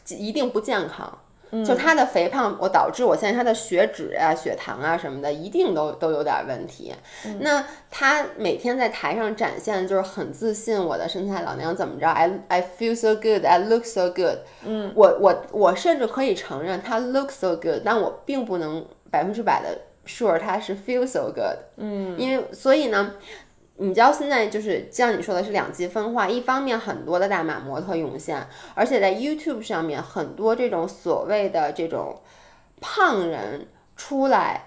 [0.09, 1.19] 一定不健康，
[1.65, 6.95] 就她的肥胖，我导致我现在她的血脂啊、血糖啊什么的，一定都都有点问题。
[7.41, 14.39] 那她每天在台上展现就是很自信，我的身材老娘怎么着？I I feel so good, I look so good。
[14.65, 19.77] 嗯，我我我甚至可以承认她 look so good，但我并不能百分之百的。
[20.07, 23.15] Sure，他是 feel so good，嗯，因为所以呢，
[23.77, 32.21] 你知道现在就是像你说的是两极分化，一方面很多的大码模特涌现，而且在 YouTube 上面很多这种所谓的这种
[32.81, 34.67] 胖人出来。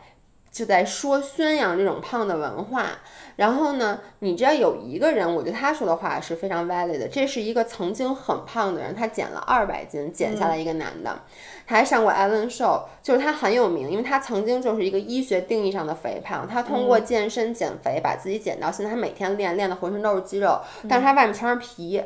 [0.50, 2.88] 就在说宣扬这种胖的文化，
[3.36, 7.08] 然后呢，你知道有一个人，我觉得他说的话是非常 valid 的。
[7.08, 11.21] 这是一个曾经很胖的人，他减了二百斤，减下来一个男的，他
[11.67, 22.01] 还上过 Ellen Show，就是他很有名，因为他曾经就是一个医学定义上的肥胖，他通过健身减肥把自己减到现在，他每天练练的浑身都是肌肉，但是他外面全是皮。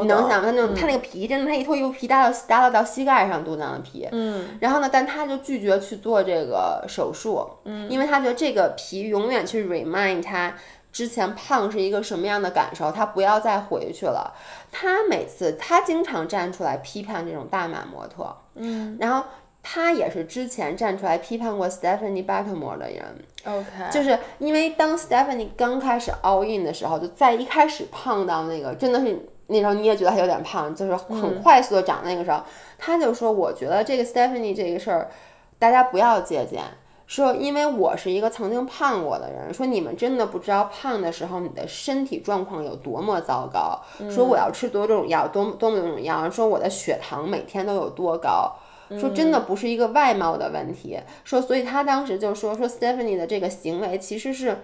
[0.00, 4.06] 你能想他那种他那个皮真的，他一脱衣服皮耷到耷拉到膝盖上，肚子上的皮。
[4.10, 4.58] 嗯。
[4.60, 10.52] 然后呢，但他就拒绝去做这个手术，嗯，因为他觉得这个皮永远去 remind 他
[10.90, 14.34] 之前胖是一个什么样的感受，他不要再回去了。
[14.72, 19.26] 他每次他经常站出来批判这种大码模特，嗯，然后
[19.62, 23.04] 他也是之前站出来批判过 Stephanie Buttermore 的人。
[23.44, 29.18] OK，就是因为当 Stephanie 刚开始 all in 的时候，就在一开始胖到那个真的是。
[29.52, 32.02] 那时候你也觉得他有点胖，就是很快速的长。
[32.04, 32.40] 那个时候，
[32.78, 35.10] 他就说：“我觉得这个 Stephanie 这个事儿，
[35.58, 36.62] 大家不要借鉴。
[37.10, 43.80] 说因为我是一个曾经胖过的人，说你们真的不知道胖的时候你的身体状况有多么糟糕。
[44.08, 46.30] 说我要吃多种药，多多么多种药。
[46.30, 48.54] 说我的血糖每天都有多高。
[48.96, 51.00] 说真的不是一个外貌的问题。
[51.24, 54.58] 说所以他当时就说说 Stephanie 的这个行为其实是。”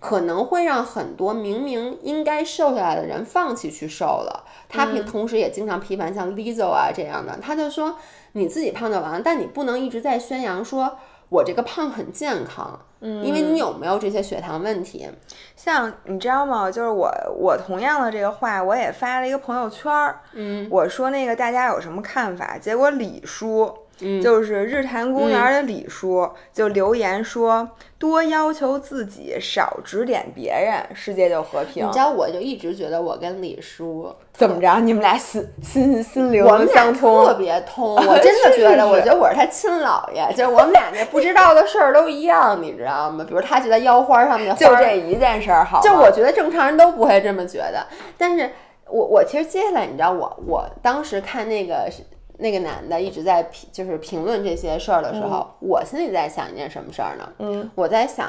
[0.00, 4.44] 可能会让很多明明应该瘦下来的人放弃去瘦了。
[4.68, 7.96] 他平同时也经常批判像 Lizzo 啊这样的，他就说
[8.34, 10.96] 你自己胖就完了，但你不能一直在宣扬说
[11.28, 15.08] 我这个胖很健康，嗯，因为你有没有这些血糖问题？
[15.54, 16.70] 像你知道吗？
[16.70, 22.56] 就是我我同样的这个话，我也发了一个朋友圈儿，嗯，我说那个大家有什么看法？
[22.58, 31.98] 结果李叔嗯就是日坛公园的李叔就留言说，多要求自己，少指点别人，世界就和平你知。
[31.98, 34.80] 道，我就一直觉得我跟李叔怎么着？
[34.80, 37.34] 你们俩心心心灵相通特？
[37.34, 43.24] 别通，我真的觉得，我觉得我是他亲姥爷，就是我们俩那不知道的事儿都一样，你知道吗？
[43.28, 48.50] 比如他觉得腰花上面就这一件事儿，好，就我觉得正常人都不会这么觉得，但是
[48.88, 52.02] 我我其实接下来你知道我我当时看那个是
[52.38, 57.28] 那个男的一直在评就是评论这些事儿的时候，我心里在想一件什么事儿呢？
[57.38, 58.28] 嗯，我在想。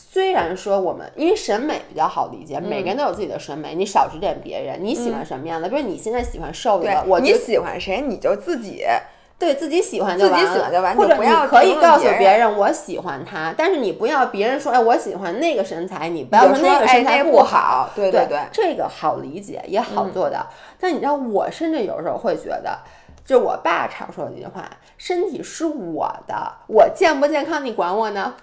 [0.00, 5.68] 虽然说我们因为审美比较好理解，每个人都有自己的审美，你少指点别人，你喜欢什么样的？
[5.68, 8.84] 比如你现在喜欢瘦对的，我你喜欢谁，你就自己
[9.40, 17.90] 对自己喜欢自己完了，喜欢就完或者不要你可以告诉别人我喜欢他，但是你不要别人说哎我喜欢那个身材，你不要说那个哎身材不好好。
[17.96, 20.46] 对对对，这个好理解也好做到。
[20.78, 22.78] 但你知道，我甚至有时候会觉得。
[23.28, 24.64] 就是我爸常说的一句话
[24.96, 28.34] ：“身体是我的，我健不健康你管我呢？”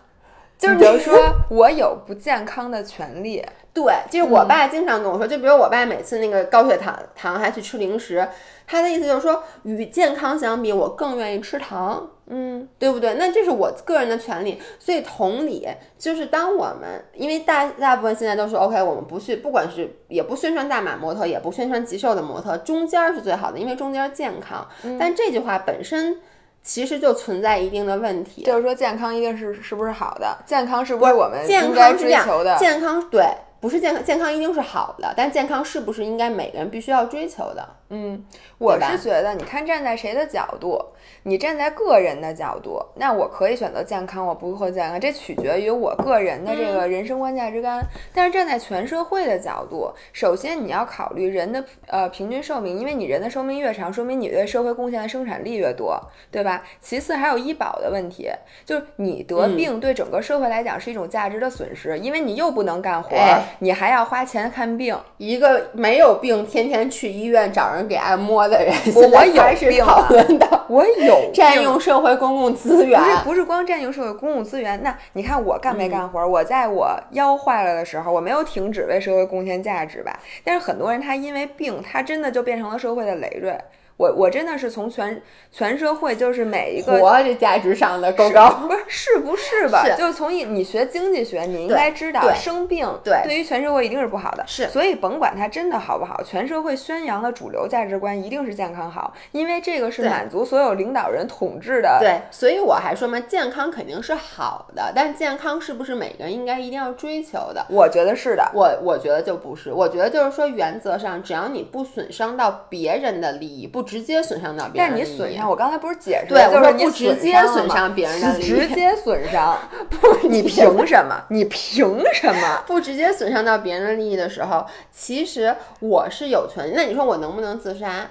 [0.59, 1.17] 就是比如说
[1.49, 3.43] 我有不健康的权利。
[3.73, 8.29] 对，就是我爸经常跟我说，就比如我爸每次那个高血糖糖还去吃零食，
[8.67, 12.07] 他的意思就是说，与健康相比，我更愿意吃糖。
[12.27, 13.13] 嗯，对不对？
[13.15, 24.67] 那这是我个人的权利，所以同理，就是当我们因为大大部分现在都是 OK，我们不去，不管是也不宣传大码模特，也不宣传极瘦的模特，中间儿是最好的，因为中间儿健康。
[24.99, 26.19] 但这句话本身
[26.63, 28.41] 其实就存在一定的问题。
[28.41, 30.35] 就是说健康一定是是不是好的？
[30.47, 32.57] 健康是不是我们健应该追求的？
[32.57, 33.23] 健康对，
[33.59, 37.69] 不是健康，健康一定是好的，但健康是不是应该每个人必须要追求的？
[37.89, 38.23] 嗯，
[38.57, 40.83] 我是觉得，你看站在谁的角度，
[41.23, 47.79] 你站在个人的角度，那我可以选择健康，我不会健康，这取决于我个人的这嗯个人生观价值观。
[48.13, 55.99] 但是站在全社会的角度，首先你要考虑人的呃平均寿命，因为你人的寿命越长，说明你对社会贡献的生产力越多，
[56.31, 56.63] 对吧？
[56.81, 58.29] 其次还有医保的问题，
[58.65, 63.15] 就是你得嗯病对整个社会来讲是一种价值的损失，因为你又不能干活
[63.59, 64.95] 你还要花钱看病。
[65.17, 73.31] 一个没有病，天天去医院找人给按摩的人，我现在我有开始讨病啊论到我有占用社会公共资源不。
[73.31, 76.27] 是不是光占用社会公共资源，那你看我干没嗯干活儿？
[76.27, 80.19] 我在我腰坏了的时候，我没有停止为社会贡献价值吧？
[80.43, 83.57] 但是很多人他因为病，他真的就变成了社会的累赘。
[83.97, 88.49] 我我真的是从全全社会就是每一个活这价值上的够高。
[88.67, 89.85] 不是是不是吧？
[89.85, 94.43] 是就是从一你学经济学，你应该知道生病对对于全社会一定是不好的。
[94.45, 101.97] 是所以甭管它真的好不好，全社会宣扬的主流价值观一定是健康好，因为这个是满足所有领导人统治的。
[101.99, 107.65] 对，所以我还说嘛，健康肯定是好的，但健康是不是每个人应该一定要追求的？
[107.69, 108.51] 我觉得是的。
[108.53, 119.57] 我我觉得就不是，我觉得就是说，原则上只要你不损伤到别人的利益，不直接损伤到别但是人的利益，你损伤，我刚才不是解释对我说不直接损伤别人的 利益直接损伤，
[119.89, 121.23] 不你凭什么？
[121.29, 122.63] 你凭什么？
[122.67, 126.73] 不直接损伤到别人的利益的时候，其实我是有权利。
[126.75, 128.09] 那你说我能不能自杀？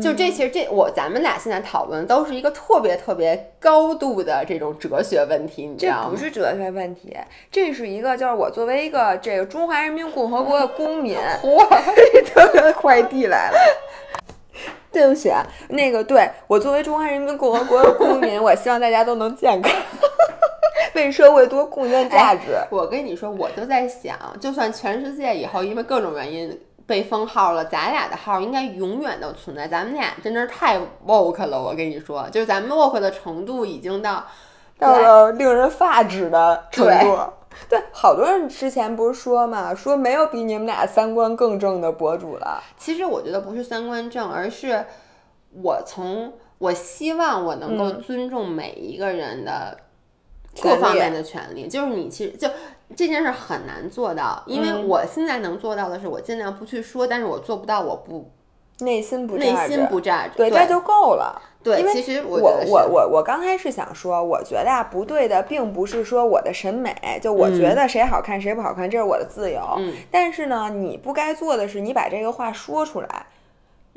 [0.00, 6.04] 就这，其实这我咱们俩现在讨论都是一个特别特别高度的这种哲学问题，你知这道吗？
[6.04, 7.14] 这不是哲学问题，
[7.50, 11.82] 这是一个就是我作为一个这个中华人民共和国的公民，哇，
[12.24, 13.58] 特别快递来了。
[14.94, 19.72] 对不起啊，那个对我作为中华人民共和国的公民， 我希望大家都能健康，
[20.94, 22.58] 为社会多贡献价值。
[22.70, 29.66] 我跟你说，我就在想，就算全世界以后因为各种原因被封号了，咱俩的号应该永远都存在。
[29.66, 34.24] 咱们俩真的是太 woke 了，我跟你说，就是咱们 woke 的程度已经到
[34.78, 37.18] 到了令人发指的程度。
[37.68, 42.62] 对，好多人之前不是说嘛，说没有比你们俩三观更正的博主了。
[42.76, 44.84] 其实我觉得不是三观正，而是
[45.62, 49.76] 我从我希望我能够尊重每一个人的
[50.60, 51.68] 各方面的权利。
[51.68, 52.48] 就是你其实就
[52.94, 58.30] 这件事很难做到，因为我现在能做到的是我尽量不去说，但是我做不到我不
[58.80, 60.30] 内心不内 judge 心不 judge。
[60.36, 61.40] 对，对这就够了。
[61.62, 69.60] 对，因为其实我我我我刚开始想说，我觉得啊不对的，并不是说我的审美，就我觉得谁好看谁不好看，这是我的自由。
[69.78, 73.26] 嗯但是呢，你不该做的是你把这个话说出来，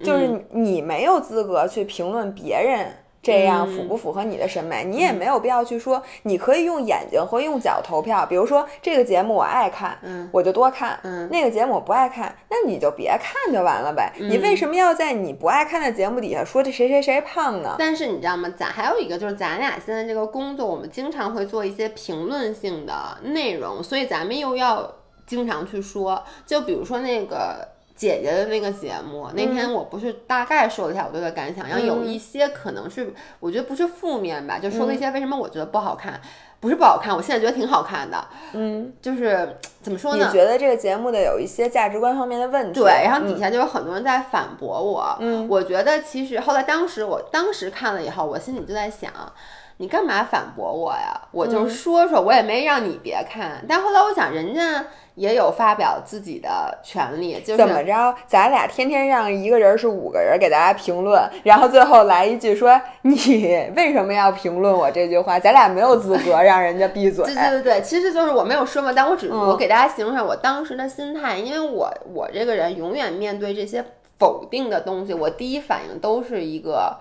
[0.04, 2.92] 就是你没有资格去评论别人。
[3.26, 4.84] 这样符不符合你的审美？
[4.84, 8.24] 你也没有必要去说，你可以用眼睛和用脚投票。
[8.24, 14.14] 比如说这个节目我爱看，嗯我就多看；嗯那个节目我不爱看，那你就别看就完了呗。
[14.20, 17.76] 你为什么要在你不爱看的节目底下说这谁谁谁胖呢？
[17.80, 18.48] 但是你知道吗？
[18.56, 24.94] 咱还有一个就是咱俩现在这个工作，我们经常会做一些评论性的内容，所以咱们又要
[25.26, 27.74] 经常去说，就比如说那个。
[27.96, 36.20] 姐姐的那个节目，那天我不是大概说了一下我对的感想，然后有一些可能是我觉得不是负面吧，就说了一些为什么我觉得不好看，
[36.60, 40.32] 不是不好看，我现在觉得挺好看的，嗯，就是怎么说呢你呢？
[40.32, 42.82] 觉得这个节目的有一些价值观方面的问题？
[42.82, 45.18] 对，然后嗯底下就有很多人在反驳我。
[45.22, 49.10] 嗯，我觉得其实后来当时我当时看了以后，我心里就在想，
[49.78, 51.30] 你干嘛反驳我呀？
[51.32, 53.64] 我嗯就说说，我也没让你别看。
[53.70, 54.86] 但后来我想，人家
[55.16, 58.14] 也有发表自己的权利，就是怎么着？
[58.28, 63.16] 咱俩天天让一个人是五个人给大家评论，然后最后来一句说你
[63.76, 65.40] 为什么要评论我这句话？
[65.40, 67.24] 咱俩没有资格让人家闭嘴。
[67.26, 73.84] 对对对对，其实就是我没有说嘛，但我只、嗯我给大家形容一下我当时的心态，因为我我这个人永远面对这些
[74.20, 76.98] 否定的东西，我第一反应都是一个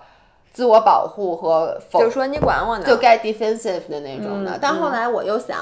[0.53, 2.85] 自我保护和否就说你管我呢？
[2.85, 4.51] 就该 defensive 的那种的。
[4.51, 5.57] 嗯但后来我又想。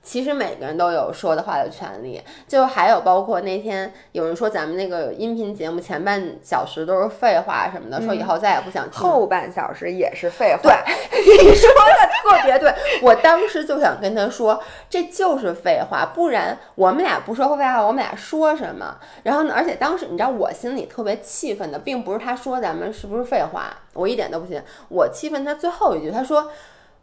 [0.00, 9.02] 其实每个人都有说的话的权利，就还有包括那天有人说咱们那个音频节目前半小时都是废话什么的，说以后再也不想听。
[9.02, 10.62] 后半小时也是废话。
[10.62, 10.72] 对，
[11.44, 12.72] 你说的特别对，
[13.02, 18.96] 我当时就想跟他说，这就是废话，不然我们俩不说废话，我们俩说什么？
[19.24, 26.50] 然后呢，而且当时你知道我心里特别气愤的，并不是他说咱们是不是废话，我一点都不信，我气愤他最后一句，他说。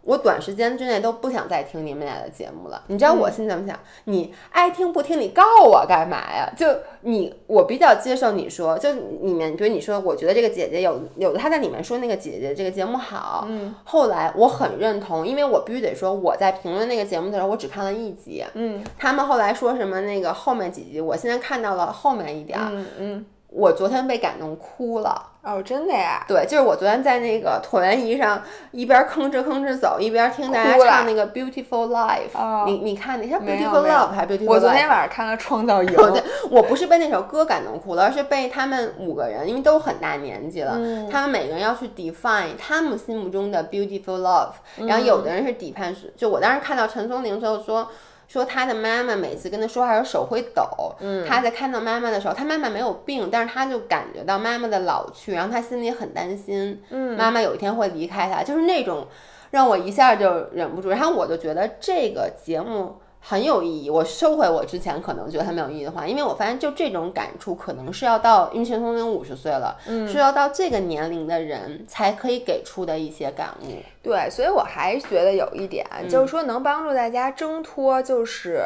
[0.06, 2.84] 我短时间之内都不想再听你们俩的节目了。
[2.88, 3.78] 你知道我心里怎么想？
[4.06, 6.47] 你爱听不听，你告我干嘛呀？
[6.56, 6.68] 就
[7.01, 25.32] 你，我比较接受你说，就里面对你说，我觉得这个姐姐有有的她在里面说那个姐姐这个节目好，嗯，后来我很认同，因为我必须得说我在评论那个节目的时候，我只看了一集，嗯他们后来说什么那个后面几集，我现在看到了后面一点儿，嗯嗯，我昨天被感动哭了。
[25.46, 26.26] 哦，真的呀？
[26.28, 28.41] 对，就是我昨天在那个椭圆仪上
[28.72, 32.34] 一边吭哧吭哧走，一边听大家唱那个 Beautiful Life。
[32.34, 34.72] 哦你你看，你是没有 Beautiful Love 还是 Beautiful 我昨？
[34.74, 44.54] 天晚上看了《创造营》哦，对，我不是被那首歌感动哭了，而是被他们五个人，因为都很大年纪了，嗯他们每个人要去 define 他们心目中的 beautiful love，
[44.88, 47.88] 然后有的人是底判是，就我当时看到陈松伶最后说。
[48.28, 50.63] 说他的妈妈每次跟他说话的时候手会抖，
[50.99, 59.07] 嗯，他在看到妈妈的时候，他妈妈没有病，但是他就感觉到妈妈的老去，然后他心里很担心，嗯，妈妈有一天会离开他，就是那种
[59.51, 63.89] 让我一下就忍不住，然后我就觉得这个节目很有意义。
[63.89, 73.65] 我收回我之前可能觉得它没有意义的话，因为我发现就这种感触，可能是要到因为陈松伶五十岁了，嗯，是要到这个年龄的人才可以给出的一些感悟。
[74.06, 78.62] 对，所以我还觉得有一点，就是说能帮助大家挣脱，就是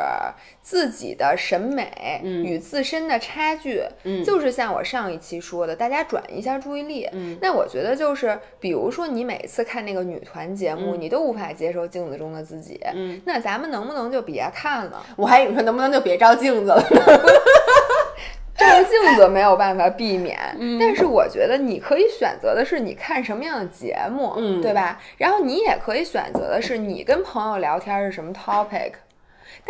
[0.62, 3.82] 自己的审美与自身的差距。
[4.04, 7.08] 嗯就是像我上一期说的，大家转移一下注意力。
[7.14, 12.78] 嗯，那我觉得就是，比如说你每次看那个女团节目，你都无法接受镜子中的自己。
[12.94, 15.02] 嗯，那咱们能不能就别看了？
[15.16, 16.84] 我还以为说能不能就别照镜子了？
[18.60, 20.38] 照镜子没有办法避免，
[20.80, 25.00] 但是我觉得你可以选择的是你看什么样的节目，嗯对吧？
[25.18, 28.92] 然后你也可以选择的是你跟朋友聊天是什么 topic。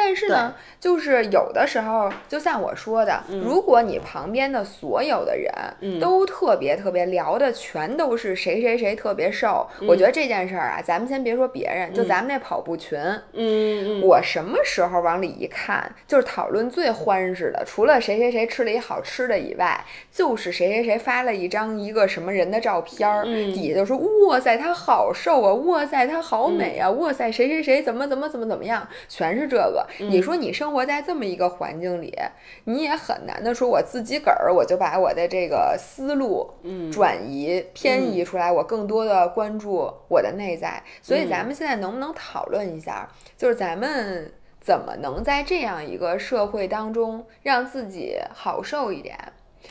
[0.01, 12.97] 但是呢，就是有的时候，就像我说的，如果你旁边的所有的人都特别特别聊的全都是谁谁谁特别瘦，我觉得这件事儿啊，咱们先别说别人，就咱们那跑步群，
[13.33, 14.01] 嗯嗯。
[14.01, 23.53] 我什么时候往里一看，就是讨论最欢实的，除了谁谁谁吃了一好吃的以外，就是谁谁谁发了一张一个什么人的照片儿，嗯。
[23.53, 29.85] 底下就说哇塞他好瘦啊，哇塞他好美啊，哇塞谁谁谁怎么怎么怎么怎么样，全是这个。
[29.97, 32.13] 你说你生活在这么一个环境里，
[32.65, 40.81] 你也很难的说我自己个儿我就把我的这个思路嗯转移偏移出来，我更多的关注我的内在。
[41.01, 49.17] 所以咱们现在能不能讨论一下，就是咱们怎么能在这样一个社会当中让自己好受一点？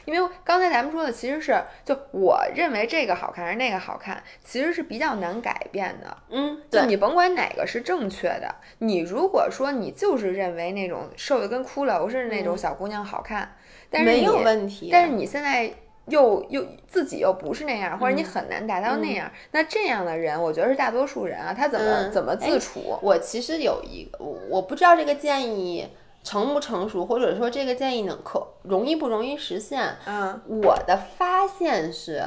[0.04, 6.16] 因为刚才咱们说的其实是，就我认为这个好看还是那个好看，其实是比较难改变的。
[6.30, 13.54] 嗯，对，就你甭管哪个是正确的，你如果说你就是认为那种瘦的跟骷髅似的那种小姑娘好看，
[13.90, 14.88] 但是嗯没你有问题。
[14.92, 15.70] 但是你现在
[16.06, 22.98] 又又自己又不是那样，嗯或者你很难达到那样，那这样的人，我觉得是大多数人啊，他怎么、嗯怎么自处？
[23.02, 25.86] 我其实有一个，我我不知道这个建议
[26.22, 29.96] 成不成熟，或者说这个建议能可容易不容易实现。
[30.06, 32.24] 嗯我的发现是，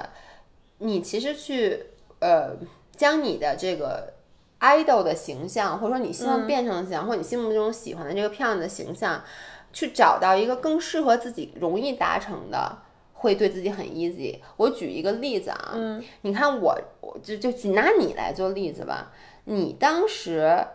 [0.80, 1.86] 你其实去
[2.20, 2.56] 呃
[2.96, 4.14] 将你的这个
[4.60, 9.24] idol 的形象，或者说你希望变成的形象，或者你心目中喜欢的这个漂亮的形象，
[9.72, 12.80] 去找到一个更适合自己、容易达成的。
[13.14, 14.40] 会对自己很 easy。
[14.58, 19.14] 我举一个例子啊，嗯你看我，我就就拿你来做例子吧。
[19.44, 20.66] 你当时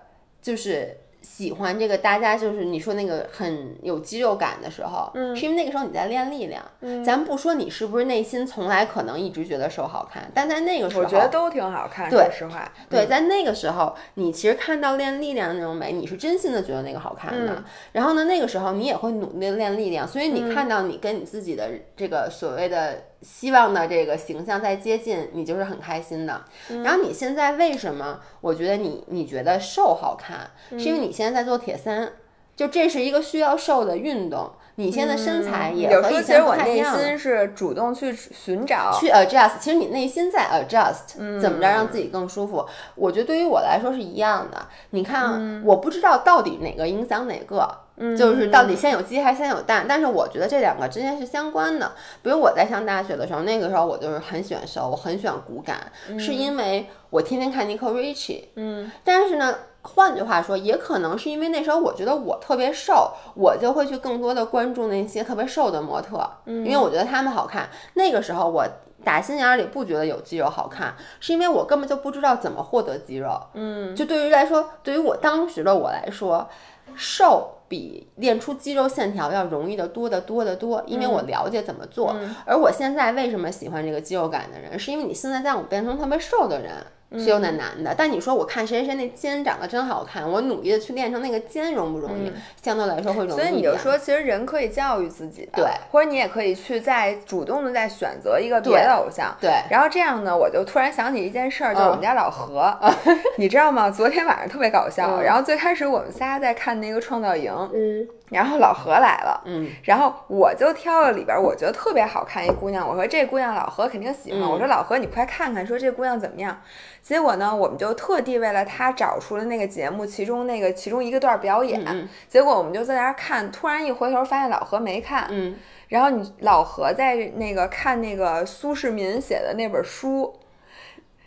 [0.40, 0.96] 就是
[1.28, 6.62] 喜欢这个，大家就是你说那个很有肌肉感的时候，嗯，是因为那个时候你在练力量。
[6.80, 12.08] 嗯，咱不说你是不是内心从来可能一直觉得瘦好看，但在那个时候，我觉得都挺好看。
[12.08, 17.62] 说实话，对，在那个时候，你其实看到练力量的那种美，你是真心的觉得那个好看的。
[17.92, 23.02] 然后呢，那个时候你也会努力练力量，所以你看到你跟你自己的这个所谓的。
[23.26, 26.44] 希望的这个形象在接近，你就是很开心的。
[26.84, 28.20] 然后你现在为什么？
[28.40, 32.12] 我觉得你你觉得瘦好看，是因为你现在在做铁三，
[32.54, 34.52] 就这是一个需要瘦的运动。
[34.78, 36.94] 你现在身材也和以前不太一样。
[36.94, 39.58] 其实我内心是主动去寻找，去 adjust。
[39.58, 42.64] 其实你内心在 adjust，怎么着让自己更舒服？
[42.94, 44.68] 我觉得对于我来说是一样的。
[44.90, 47.85] 你看，我不知道到底哪个影响哪个。
[48.16, 49.86] 就是到底先有鸡还是先有蛋？
[49.88, 51.92] 但是我觉得这两个之间是相关的。
[52.22, 58.44] 比如我在上大学的时候，那个时候我就是很喜欢瘦，我很喜欢骨感，是因为我天天看 Nicole Richie。
[58.56, 67.68] 嗯，但是呢，换句话说，也可能是因为那时候我觉得我特别瘦，我就会去更多的关注那些特别瘦的模特，因为我觉得他们好看。
[67.94, 68.66] 那个时候我
[69.04, 73.40] 打心眼里不觉得有肌肉好看，是因为我根本就不知道怎么获得肌肉。
[73.54, 76.46] 嗯，就对于来说，对于我当时的我来说，
[76.94, 77.52] 瘦。
[77.68, 82.16] 比练出肌肉线条要容易的多得多得多，因为我了解怎么做。
[82.44, 86.74] 而我现在为什么喜欢这个肌肉感的人，是因为你现在让我变成特别瘦的人。
[87.12, 92.32] 是有点难的，但你说我看谁谁谁那肩长得真好看，我努力的去练成那个肩容不容易？
[92.60, 93.40] 相对来说会容易。
[93.40, 99.50] 所以你就说，其实人可以教育自己的，对，或者你也可以去再主动的再选择一个别的偶像，对。
[99.70, 102.76] 然后这样呢，我就突然想起一件事儿，就是我们家老何，
[103.38, 103.88] 你知道吗？
[103.90, 105.20] 昨天晚上特别搞笑。
[105.20, 116.60] 然后最开始我们仨在看那个创造营，嗯，然后老何来了，嗯，然后我就挑了里边我觉得特别好看一姑娘，我说这姑娘老何肯定喜欢，我说老何你快看看，说这姑娘怎么样？
[117.06, 122.08] 结果呢，我们就特地为了他找出了那个节目，其中那个其中一个段表演。
[122.28, 125.28] 结果我们就在那儿看，突然一回头发现老何没看。
[125.30, 125.54] 嗯。
[125.86, 130.34] 然后你老何在那个看那个苏世民写的那本书。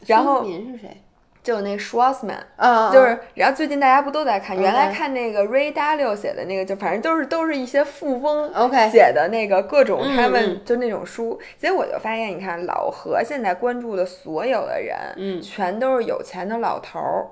[0.05, 0.41] 然后。
[0.41, 1.01] 苏世民是谁？
[1.49, 4.55] 就那 Schwarzman，嗯，就是，然后最近大家不都在看？
[4.55, 8.51] 原来看那个 Ray Dalio 写的那个，就反正都是都是一些富翁
[8.91, 11.39] 写的那个各种他们就那种书。
[11.57, 17.25] 结果我就发现，你看老何现在关注的所有的人，嗯，全都是有钱的老头儿。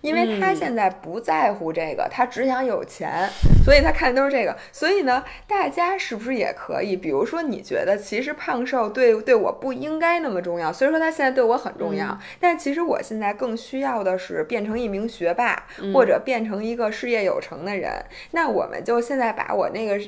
[0.00, 3.28] 因为他现在不在乎这个，他只想有钱，
[3.64, 4.56] 所以他看的都是这个。
[4.72, 6.96] 所以呢，大家是不是也可以？
[6.96, 12.18] 比如说，你觉得其实胖瘦对对我不应该那么重要，所以说他现在对我很重要。
[12.40, 17.92] 但其实我现在更需要的是变成一名学霸，或者变成一个事业有成的人。
[18.32, 19.98] 那我们就现在把我那个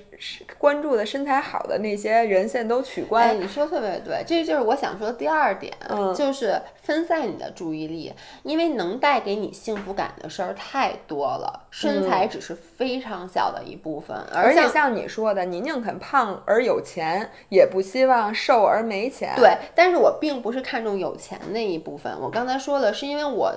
[0.59, 3.39] 关注的身材好的那些人现在都取关。
[3.41, 5.73] 你说特别对，这就是我想说的第二点，
[6.15, 6.61] 就是
[6.91, 8.13] 分散你的注意力，
[8.43, 9.81] 因为能带给你幸。
[9.81, 14.15] 福感的事儿太多了，身材只是非常小的一部分。
[14.31, 19.33] 而且像你说的，你宁肯胖而有钱，也不希望瘦而没钱。
[19.37, 22.13] 对，但是我并不是看重有钱那一部分。
[22.21, 23.55] 我刚才说了是因为我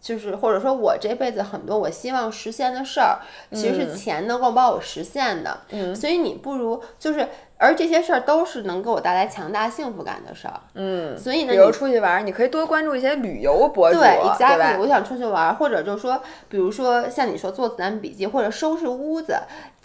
[0.00, 3.18] 就是或者说我这辈子很多我希望实现的事儿，
[3.52, 5.60] 其实是钱能够帮我实现的。
[5.70, 7.28] 嗯，所以你不如就是。
[7.58, 19.36] 而这些事儿都是能给我带来强大幸福感的事儿，嗯，所以呢，比如出去玩，你可以多关注一些旅游博主，对，exactly，我想出去玩，或者就是说，比如说像你说做子弹笔记，或者收拾屋子。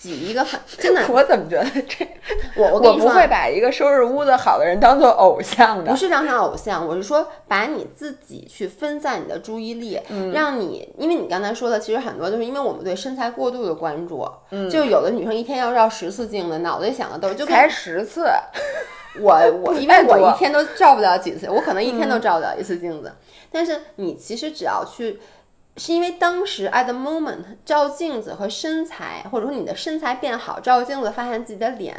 [0.02, 2.08] 挤一个很真的，我怎么觉得这
[2.56, 9.99] 我我我不会把一个收拾屋子好的人当做偶像的，不是当成偶像，我是说把你自己去分散你的注意力，
[10.34, 18.26] 让你，因为你刚才说的其实很多就是因为我们对身材过度的关注，嗯，就有的女生一天要照十次镜子，脑子里想的都是就 才十次，
[19.22, 23.14] 我我 因为我一天都照不了几次，我可能一天都照不了一次镜子，
[23.52, 25.20] 但是你其实只要去。
[25.78, 31.96] 是因为当时 at the moment 照镜子和身材，或者说你的身材变好，照镜子发现自己的脸，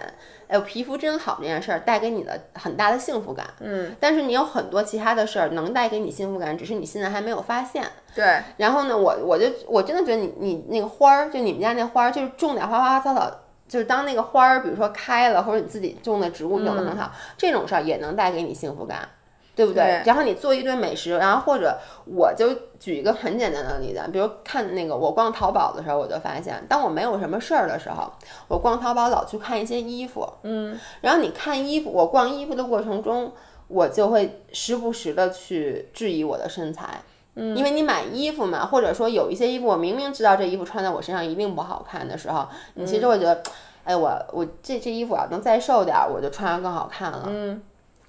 [0.47, 3.47] 哎呦皮肤真好这件事儿，带给你的很大的幸福感。
[3.61, 7.85] 嗯，但是你有很多其他的事儿能带给你幸福感，只是你现在还没有发现。
[8.15, 8.43] 对。
[8.59, 13.31] 然后呢，我我就我真的觉得你你那个花儿，就你们家那花儿，就是种点花花草草，
[13.67, 19.09] 就是当那个花儿，比如说开了，或者你自己种的植物有的很好，这种事儿也能带给你幸福感。
[19.55, 20.03] 对不对？
[20.07, 22.49] 然后你做一顿美食，然后或者我就
[22.81, 28.11] 举一个很简单的例子，比如看那个我逛淘宝的时候，我就发现，当我没有什么事儿的时候，
[28.49, 33.31] 我逛淘宝老去看一些衣服，嗯，然后你看衣服，我逛衣服的过程中，
[33.69, 37.03] 我就会时不时的去质疑我的身材，
[37.35, 43.43] 嗯，因为你买衣服嘛，或者说有一些衣服，我明明知道这衣服穿在我身上一定不好看的时候，你其实会觉得，
[43.85, 47.63] 哎，我我这这衣服要能再瘦点，我就穿上更好看了，嗯，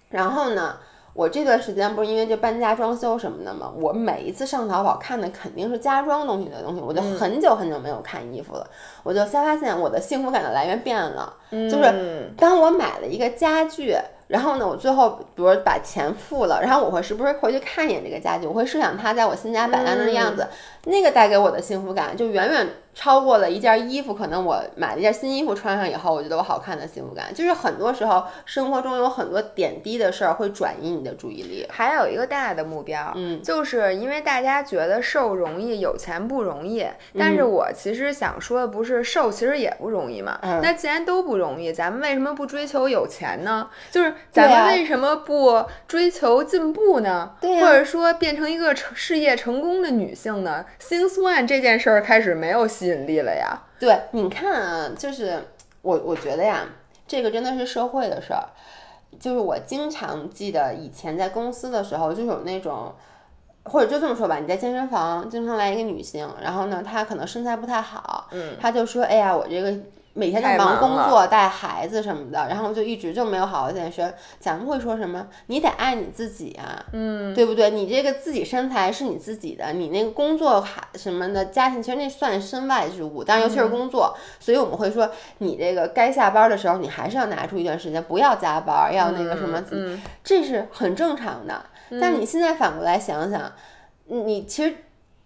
[0.10, 0.78] 然后呢？
[1.14, 8.68] 我这段时间不是因为这搬家装修什么的嘛，我每一次上淘宝看的肯定是家装东西的东西，我就很久很久没有看衣服了，
[9.04, 13.96] 我就先发现我的幸福感的来源变了，就是当我买了一个家具。
[14.26, 20.48] 然后呢，我最后比如把钱付了，然后我会时不时回去看一眼这个家具，我会设想它在我新家摆烂的样子，
[20.86, 24.14] 那个带给我的幸福感就远远超过了一件衣服。
[24.14, 31.66] 可能我买了一件新衣服穿上以后，我觉得我好看的幸福感，就是很多时候生活中有很多点滴的事儿会转移你的注意力。
[31.70, 36.86] 还有一个大的目标，嗯，就是因为大家觉得瘦容易，有钱不容易，
[37.18, 40.40] 但是我其实想说的不是瘦其实也不容易嘛。
[40.62, 43.70] 那既然都不容易，咱们为什么不追求有钱呢？
[43.92, 44.14] 就是。
[44.32, 47.32] 咱们为什么不追求进步呢？
[47.40, 50.66] 对或者说变成一个成事业成功的女性呢？
[50.80, 53.58] 心酸这件事儿开始没有吸引力了呀？
[53.80, 55.42] 对，你看啊，就是
[55.82, 56.68] 我我觉得呀，
[57.08, 58.50] 这个真的是社会的事儿。
[59.18, 62.94] 就是我经常记得以前在公司的时候，就有那种，
[63.66, 69.74] 或者就这么说吧，你在健身房经常来一个女性，然后呢，她可能身材不太好，嗯，她就说：“哎呀，我这个。”
[70.16, 74.14] 每天在忙工作、带孩子什么的，然后就一直就没有好好健身。
[74.40, 75.26] 咱们会说什么？
[75.48, 77.72] 你得爱你自己啊，嗯，对不对？
[77.72, 83.24] 你这个自己身材是你自己的，你那个工作还什么的家庭，其实那算身外之物。
[83.24, 85.10] 但是尤其是工作，所以我们会说，
[85.40, 89.64] 你这个该下班的时候，你还是要拿出一段时间，不要加班，要那个什么，
[90.24, 91.60] 这是很正常的。
[92.00, 93.52] 但你现在反过来想想，
[94.06, 94.76] 你其实。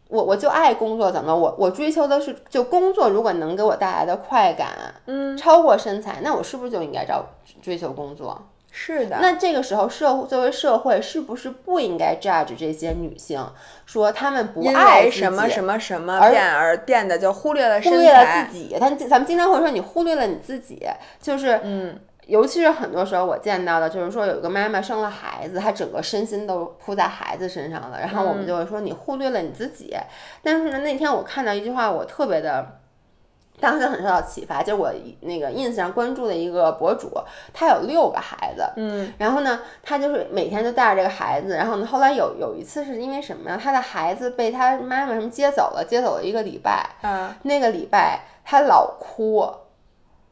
[0.09, 4.69] 我我就爱工作，怎么我我追求的是就工作，如果能给我带来的快感，
[5.05, 7.25] 嗯，超过身材，那我是不是就应该找
[7.61, 8.47] 追求工作？
[8.71, 9.17] 是的。
[9.19, 13.45] 那这个时候社会作为社会，是不是不应该 judge 这些女性，
[13.85, 18.77] 说她们不爱什么什么什么，变而变得就忽略了忽略了自己？
[18.79, 20.87] 咱咱们经常会说你忽略了你自己，
[21.21, 21.99] 就是嗯。
[22.27, 27.97] 尤其是很多时候，我见到的就是说，有一个妈妈生了孩子，她整个身心都扑在孩子身上了。
[27.99, 29.95] 然后我们就会说，你忽略了你自己。
[30.43, 32.79] 但是呢，那天我看到一句话，我特别的，
[33.61, 34.61] 当时很受到启发。
[34.61, 37.09] 就是我那个 ins 上关注的一个博主，
[37.53, 41.55] 他有六个孩子，嗯，然后呢，他就是每天就带着这个孩子。
[41.55, 43.57] 然后呢，后来有有一次是因为什么呀？
[43.61, 49.49] 他的孩子被他妈妈什么接走了，接走了一个礼拜，啊，那个礼拜他老哭。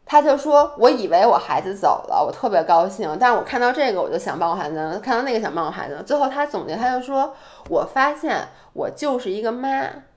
[0.05, 3.17] 他就说：“我以为我孩子走了，我特别高兴。
[3.19, 6.01] 但是我看到这个，我就想抱我孩子；看到那个，想抱我孩子。
[6.05, 7.33] 最后他总结，他就说：
[7.69, 9.67] 我发现我就是一个妈。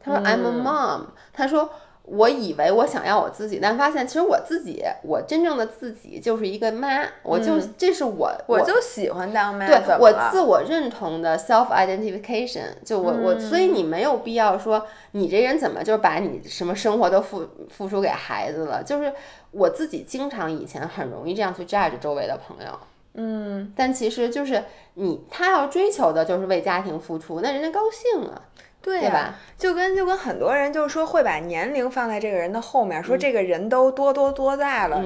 [0.05, 1.01] 他说：I'm a mom。
[1.32, 1.68] 他说。”
[2.11, 9.66] 我以为我想要我自己，但发现其实我自己，我真正的自己就是一个妈，我就这是我，我就喜欢当妈。
[9.66, 18.82] 对，我自我认同的 self identification，就我我，所以你没有必要说你这人怎么就把你什么生活都付付出给孩子了。
[18.82, 19.12] 就是
[19.50, 22.78] 我自己经常以前很容易这样去 judge 周围的朋友，
[23.14, 28.42] 嗯，但其实就是你他要追求的就是为家庭付出，那人家高兴啊。
[28.89, 29.34] 对吧？
[29.59, 35.03] 就跟就跟很多人就是说会把年龄放在这个人的后面，说这个人都多多多大了，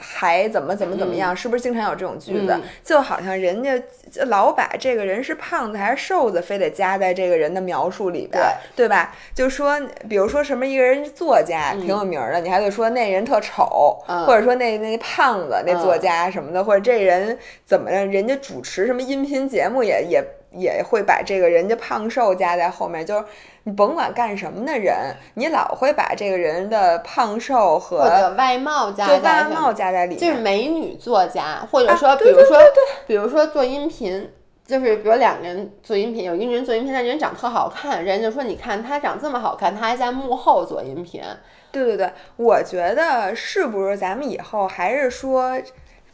[0.00, 1.36] 还怎么怎么怎么样？
[1.36, 2.60] 是不是经常有这种句子？
[2.82, 3.80] 就好像人家
[4.26, 8.42] 老把这个人是胖子还是瘦子，非得加在这个人的描述里边，
[8.74, 9.14] 对吧？
[9.32, 20.24] 就说比如说什么一个人作家挺有名的，你还得说那人特丑，或者说那那胖子那作家什么的，或者这人怎么人家主持什么音频节目也也。
[20.52, 23.24] 也会把这个人家胖瘦加在后面，就是
[23.64, 32.58] 你甭管干什么的人，你老会把这个人的胖瘦和外貌加在外貌加在里面，就是美女作家，或者说比如说
[33.06, 34.30] 比如说做音频，
[34.64, 41.22] 就是比如两个人做音频，有一个人做音频，那人长特好看，人家就说你看他长这么好看，他还在幕后做音频。
[41.70, 45.60] 对对对，我觉得是不是咱们以后还是说。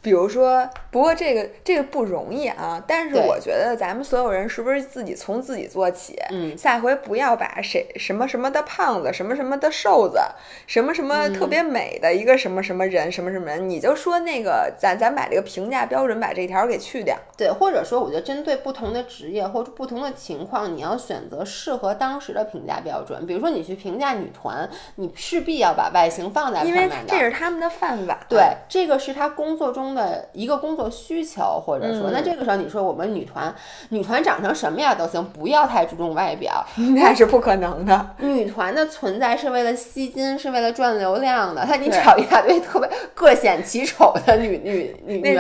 [0.03, 2.83] 比如说，不过这个这个不容易啊。
[2.89, 6.19] 但是我觉得咱们所有人是不是自己从自己做起？
[6.31, 10.19] 嗯，下回不要把谁什么什么的胖子，什么什么的瘦子，
[10.67, 17.17] 什么什么特别美的一个什么什么人，什么什么人，你就说那个咱咱把这个评价标准把这条给去掉。
[17.37, 23.25] 对，或者说，我觉得针对不同的职业或者不同的情况，你要选择适合当时的评价标准。
[23.25, 28.19] 比如说，你去评价女团，你势必要把外形放在因为这是他们的饭碗。
[28.29, 29.92] 对，这个是他工作中。
[29.95, 33.55] 的一个工作需求，或者说，那这个时候你说我们女团，
[33.91, 36.65] 女团长成什么样都行，不要太注重外表，
[36.95, 38.15] 那是不可能的。
[38.19, 41.65] 女团的存在是为了吸金，是为了赚流量的。
[41.65, 45.37] 他你找一大堆特别 各显其丑的女女女女女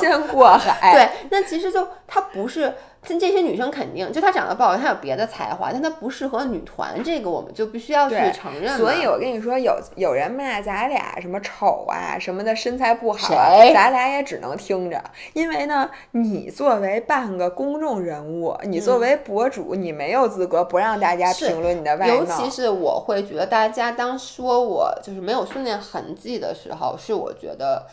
[0.00, 2.72] 生过海，对，那其实就它不是。
[3.08, 8.76] 但这些女生肯定就她长得不好看，她有别的才华，但她不适合女团，这个我们就必须要去承认。
[8.76, 15.02] 所以我跟你说，有有人骂咱俩什么丑啊什么的，身材不好啊，咱俩也只能听着。
[15.32, 22.14] 因为呢，你作为半个公众人物，你作为博主，你没有资格不让大家评论你的外貌。
[22.14, 27.86] 尤其是我会觉得，大家当说我就是没有训练痕迹的时候，是我觉得，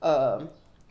[0.00, 0.40] 呃，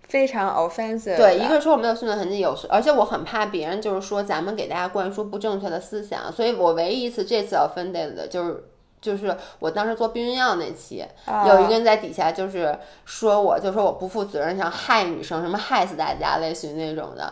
[0.07, 1.17] 非常 offensive。
[1.17, 8.63] 对，一个说我没有训练痕迹，有时而且我很怕别人就是说咱们给大家灌输不正确的思想，所以我唯一一次这次 offended 的就是。
[8.99, 17.31] 就是我当时做避孕药那期，啊有一个人在底下就是说我，就说我不负责任，想害女生，什么害死大家，类似于那种的。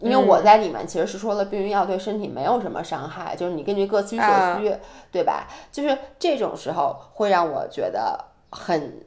[0.00, 4.76] 因为嗯我在里面其实是说了避孕药对身体没有什么伤害，就是你根据各取所啊需，
[5.12, 5.46] 对吧？
[5.70, 9.00] 就是这种时候会让我觉得很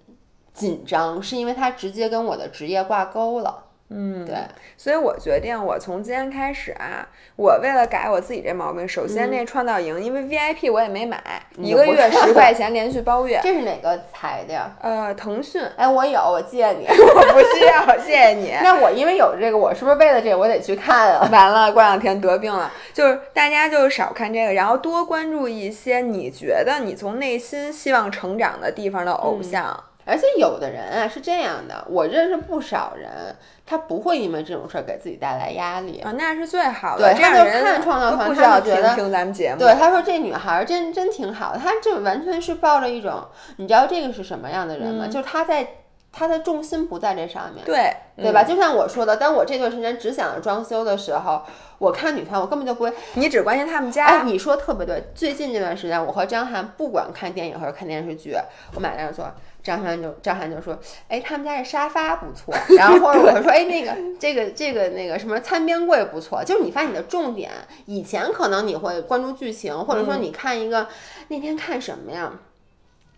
[0.59, 3.63] 紧张，是因为它直接跟我的职业挂钩了。
[3.91, 4.35] 嗯，对，
[4.77, 11.19] 所以我决定，我从今天开始啊，我为了改我自己这毛病，首先那创造营，因为 VIP 我也没买，
[11.57, 13.39] 一个月十块钱连续包月。
[13.41, 14.69] 这是哪个台的呀？
[14.79, 16.85] 呃，腾讯哎，我有，我借你。
[16.85, 18.53] 我不需要，谢谢你。
[18.61, 21.27] 那我因为有这个，我是不是为了这个我得去看啊？
[21.31, 29.85] 完了，过两天得病了，就是大家就少看这个，然后多关注一些你觉得你从内心希望成长的地方的偶像。
[30.09, 33.35] 而且有的人啊是这样的，我认识不少人，
[33.65, 35.99] 他不会因为这种事儿给自己带来压力。
[35.99, 37.13] 啊，那是最好的。
[37.13, 39.59] 对他就人看创造团他觉得听咱们节目。
[39.59, 43.23] 对，他说这女孩儿真真挺好的，他这完全是抱着一种，
[43.57, 45.05] 你知道这个是什么样的人吗？
[45.07, 45.67] 就是他在
[46.11, 48.43] 他的重心不在这上面，对对吧？
[48.43, 51.43] 就像我说的，当我这段时间只想着装修的时候，
[51.77, 52.93] 我看女团，我根本就不会。
[53.13, 54.05] 你只关心他们家。
[54.05, 55.03] 哎，你说特别对。
[55.13, 58.35] 最近这段时间，我和张翰不管看电影还是看电视剧，
[58.75, 59.31] 我买那座。
[59.61, 60.79] 张翰就张翰就说，
[61.09, 67.51] 哎，他们家这沙发不错， 然后或者我说，哎，那个这个这个那个什么餐边柜不错，就是你发现你的重点，
[67.85, 70.87] 以前可能你会关注剧情，或者说你看一个、
[71.27, 72.31] 那天看什么呀？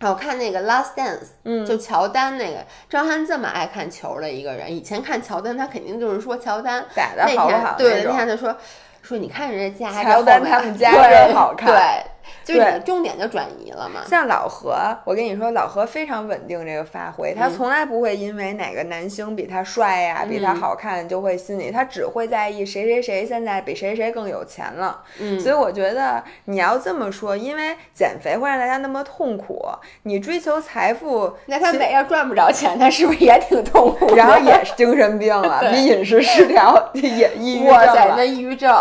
[0.08, 8.56] 啊我看那个《Last Dance》，嗯，就乔丹那个张翰这么爱看球的一个人，以前看乔丹，他肯定就是说乔丹打得那好不好天对，那天他说
[9.02, 11.68] 说你看人家家这乔丹他们家对真好看。
[11.68, 12.06] 对，
[12.43, 14.01] 就是你重点就转移了嘛。
[14.07, 25.03] 像老何，我跟你说，老何非常稳定这个发挥，他从来不会因为哪个男星比他帅呀、比他好看就会心里，他只会在意谁谁谁现在比谁谁更有钱了。
[25.19, 29.69] 嗯所以我觉得你要这么说，因为减肥会让大家那么痛苦，
[30.03, 34.13] 你追求财富，那他每要赚不着钱，他是不是也挺痛苦？
[34.17, 38.32] 然后也是精神病了，比饮食失调 也抑郁症哇塞，那。
[38.32, 38.72] 抑郁症，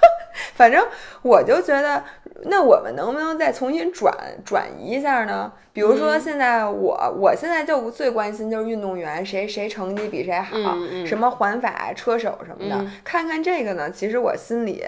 [0.56, 0.82] 反正
[1.20, 2.02] 我就觉得，
[2.44, 4.14] 那我们能不能再重新转
[4.44, 5.52] 转移一下呢？
[5.72, 14.84] 比如嗯说，现在我、我现在就最关心就是运动员谁谁成绩比谁好，嗯嗯什么环法、车手什么的，嗯看看这个呢，其实我心里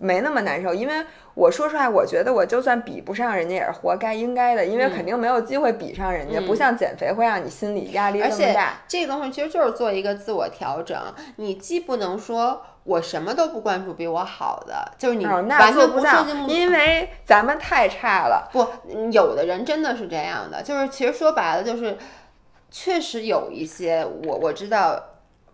[0.00, 1.04] 没那么难受，因为
[1.34, 8.74] 我说出来，我觉得我就算比不上人家也是活该应该的，因为肯定没有机会比上人家，不像减肥会让你心理压力嗯而且这么大。
[8.88, 10.98] 这个东西其实就是做一个自我调整。
[11.36, 16.00] 你既不能说我什么都不关注比我好的，就是你哦，完全不
[16.48, 18.48] 因为咱们太差了。
[18.52, 21.96] 不，嗯有的人真的是这样的，就是其实说白了就是，
[22.70, 25.09] 确实有一些我我知道。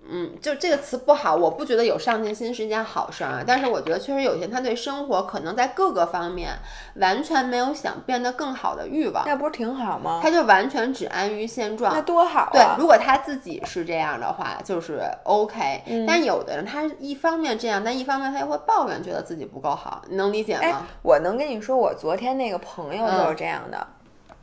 [0.08, 3.44] 嗯，就这个词不好，我不觉得有上进心是一件好事儿啊。
[3.46, 6.50] 但是我觉得确实有些人他对生活可能在各个方面
[6.96, 10.20] 完全没有想变得更好的欲望，那不是挺好吗？
[10.22, 11.94] 他就完全只安于现状。
[11.94, 12.50] 那多好啊！
[12.52, 15.82] 对，如果他自己是这样的话，就是 OK。
[16.06, 23.86] 但嗯有的人他一方面这样，但一方面他又会抱怨，觉得自己不够好，你能理解哎吗？，我能跟你说，我昨天那个朋友就是这样的。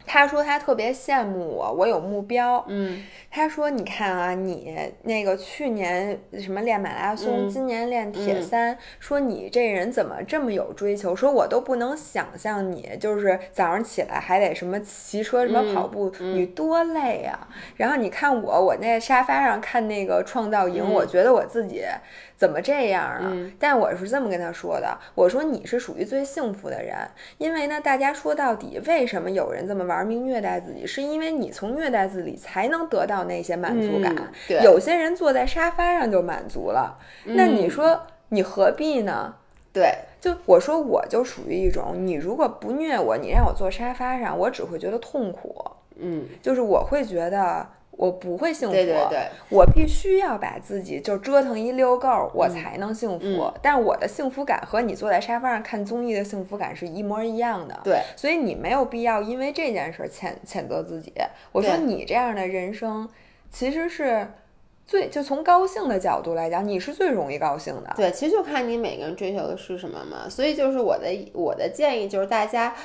[0.06, 2.64] 他说他特别羡慕我，我有目标。
[2.68, 7.50] 嗯，他说：“你看啊，你那个去年什么练马拉松，嗯。
[7.50, 8.42] 今年练铁嗯。
[8.42, 11.16] 三，说你这人怎么这么有追求？
[11.16, 17.48] 说我都不能想象你就是早上起来还得什么骑车、什么嗯跑步，你多累呀、
[17.78, 20.94] 然后你看我，我那沙发上看那个创造营，嗯。
[20.94, 21.84] 我觉得我自己
[22.36, 23.20] 怎么这样啊？
[23.24, 26.98] 嗯但我是这么跟他说的，我说你是属于最幸福的人，
[27.38, 34.16] 因为呢，大家说到底，为什么有人这么玩命虐待自己，是因为你从虐待自己才能得到那些满足感。
[34.64, 39.36] 有些人坐在沙发上就满足了，那你说你何必呢？
[39.72, 45.66] 对，就我说我就属于一种，你如果不虐我，你让我坐沙发上，我只会觉得痛苦，
[45.96, 47.68] 嗯，就是我会觉得
[47.98, 48.74] 我不会幸福。
[48.74, 53.26] 对对对，我必须要把自己就折腾一溜够儿，我才能幸福。
[53.26, 57.80] 嗯但是我的幸福感和你坐在沙发上看综艺的幸福感是一模一样的。
[57.84, 61.14] 对，所以你没有必要因为这件事儿谴谴责自己。
[61.52, 63.08] 我说你这样的人生
[63.52, 64.28] 其实是
[64.86, 67.94] 最就从高兴的角度来讲，你是最容易高兴的。
[67.96, 70.28] 对，其实就看你每个人追求的是什么嘛。
[70.28, 72.76] 所以就是我的我的建议就是大家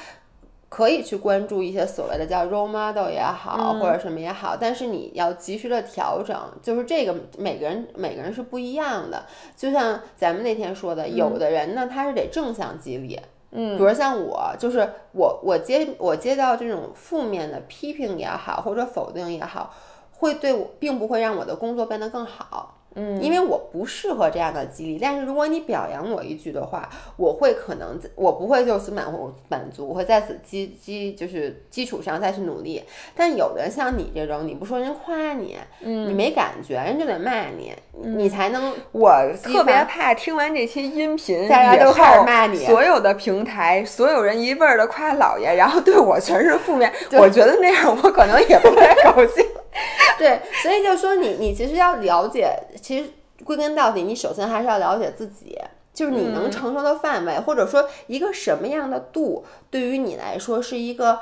[0.69, 9.25] 可以去关注一些所谓的叫 role model 也好，或者什么也好，但是你要及时的调整，就是这个每个人每个人是不一样的。
[9.57, 13.19] 就像咱们那天说的，有的人呢他是得正向激励。
[13.51, 19.73] 嗯，比如像我，就是我，我接我接到这种负面的批评也好，或者否定也好，
[20.19, 22.78] 会对我，并不会让我的工作变得更好。
[22.99, 29.07] 嗯，因为我不适合这样的激励，但是如果你表扬我一句的话，我会可能我不会就此满
[29.49, 32.82] 满足，我会在此基基就是基础上再去努力。
[33.14, 38.74] 但有的像你这种，你不说人夸你，嗯，你没感觉，人就得骂你，你才能。
[38.90, 46.92] 我特别怕听完这期音频，大家都开始骂你，所有的平台，所有人一味儿的夸姥爷，然后对我全是负面。
[47.12, 49.44] 我觉得那样我可能也不太高兴。
[50.19, 53.11] 对，所以就说你，你其实要了解，其实
[53.45, 55.59] 归根到底，你首先还是要了解自己，
[55.93, 61.21] 就是你能承受的范围，或者说一个什么样的度，对于你来说是一个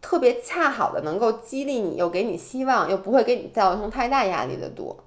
[0.00, 4.98] 特别恰好的，能够激励你，又给你希望，又不会给你造成太大压力的度。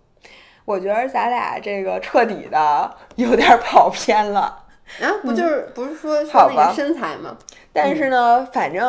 [0.63, 4.64] 我觉得咱俩这个彻底的有点跑偏了。
[5.01, 7.37] 啊，不就是不是说说那个身材吗？
[7.73, 8.85] 但是呢，反正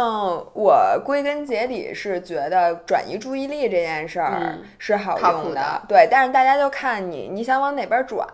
[0.55, 5.83] 我归根结底是觉得转移注意力这件事儿是好用的。
[5.89, 8.25] 对，但是大家就看你你想往哪边转，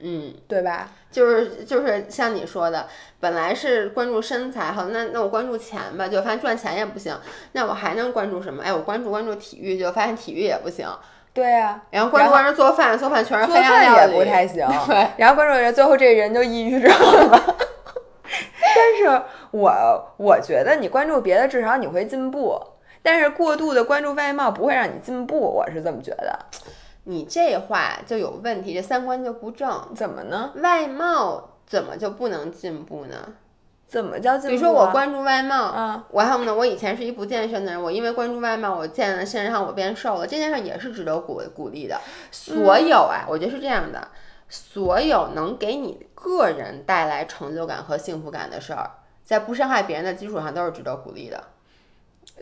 [0.00, 0.88] 嗯，对吧？
[1.10, 2.86] 就是就是像你说的，
[3.20, 7.14] 本来是关注身材，好，那那我关注钱吧，就发现赚钱也不行。
[7.52, 8.62] 那我还能关注什么？
[8.62, 10.86] 哎，我关注关注体育，就发现体育也不行。
[11.32, 14.66] 对呀，然后关注关注做饭，做饭全是黑暗料理，也不太行。
[14.86, 17.56] 对，然后关注人，最后这人就抑郁症了。
[18.74, 19.22] 但是
[19.52, 22.60] 我我觉得你关注别的，至少你会进步。
[23.02, 26.38] 但是过度的关注外貌不会让你进步，我是这么觉得。
[27.04, 29.88] 你这话就有问题，这三观就不正。
[29.94, 30.52] 怎么呢？
[30.56, 33.16] 外貌怎么就不能进步呢？
[33.88, 34.48] 怎么叫进步？
[34.48, 41.98] 比如说我关注外貌，嗯，我还有呢，我以前是一不健身的人，我因为关注外貌，我健了身，然后我变瘦了，这件事也是值得鼓鼓励的。
[42.30, 44.08] 所有啊，我觉得是这样的，
[44.48, 48.90] 所有能给你个人带来成就感和幸福感的事儿，
[49.24, 51.42] 在不伤害别人的基础上，都是值得鼓励的。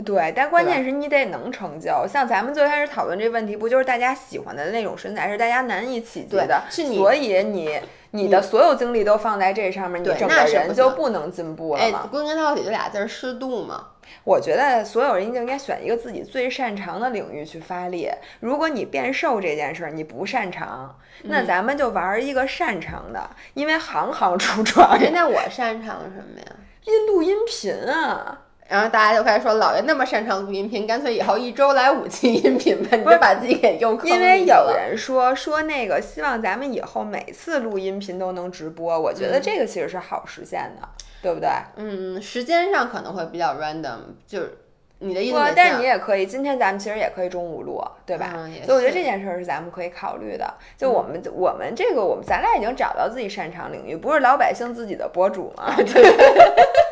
[0.05, 2.05] 对，但关键是你得能成就。
[2.07, 6.63] 像咱们最开始讨论这问题，不就是大家喜欢的那种身材是大家难以企及的？
[6.69, 7.81] 是所以你
[8.17, 12.09] 你的所有精力都放在这上面，你整个人就不能进步了吗？
[12.11, 13.89] 归根到底，就俩字儿适度嘛。
[14.23, 18.09] 我觉得所有人就应该选一个自己最擅长的领域去发力。
[18.41, 25.13] 如果你变瘦这件事儿你不擅长，那咱们就玩一个擅长的，因为行行出 状元。
[25.13, 26.47] 那我擅长什么呀？
[26.85, 28.43] 音录音频啊。
[28.69, 40.89] 然后大家就开始说，老爷那么擅长录音频，干脆以后一周来五期音频吧，你就把自己给用坑因为有人说说那个希望咱们以后每次录音频都能直播，我觉得这个其实是好实现的，
[41.23, 41.49] 对不对？
[41.77, 44.59] 嗯，时间上可能会比较 random，就是
[44.99, 45.39] 你的意思。
[45.55, 48.33] 但是你也可以，今天咱们其实也可以中午录，对吧？
[48.65, 50.55] 所以我觉得这件事儿是咱们可以考虑的。
[50.77, 55.73] 就我们我们这个我们咱俩已经找到自己擅长领域，不是老百姓自己的博主吗？
[55.79, 56.86] 对。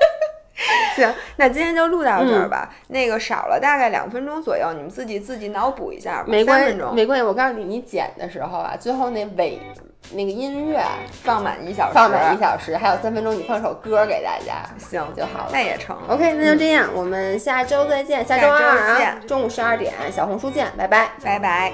[0.94, 2.70] 行，那今天就录到这儿吧。
[2.88, 6.24] 那个少了大概两分钟左右，你们自己自己脑补一下吧。
[6.28, 7.22] 没关系，没关系。
[7.24, 9.60] 我告诉你，你剪的时候啊，最后那尾
[10.12, 10.80] 那个音乐
[11.22, 15.50] 放满一小时，放满一小时，还有三分钟，你放首歌给大家，行就好了。
[15.50, 15.96] 那也成。
[16.08, 18.24] OK，那就这样，我们下周再见。
[18.24, 21.72] 下周二啊，中午十二点，小红书见，拜拜，拜拜。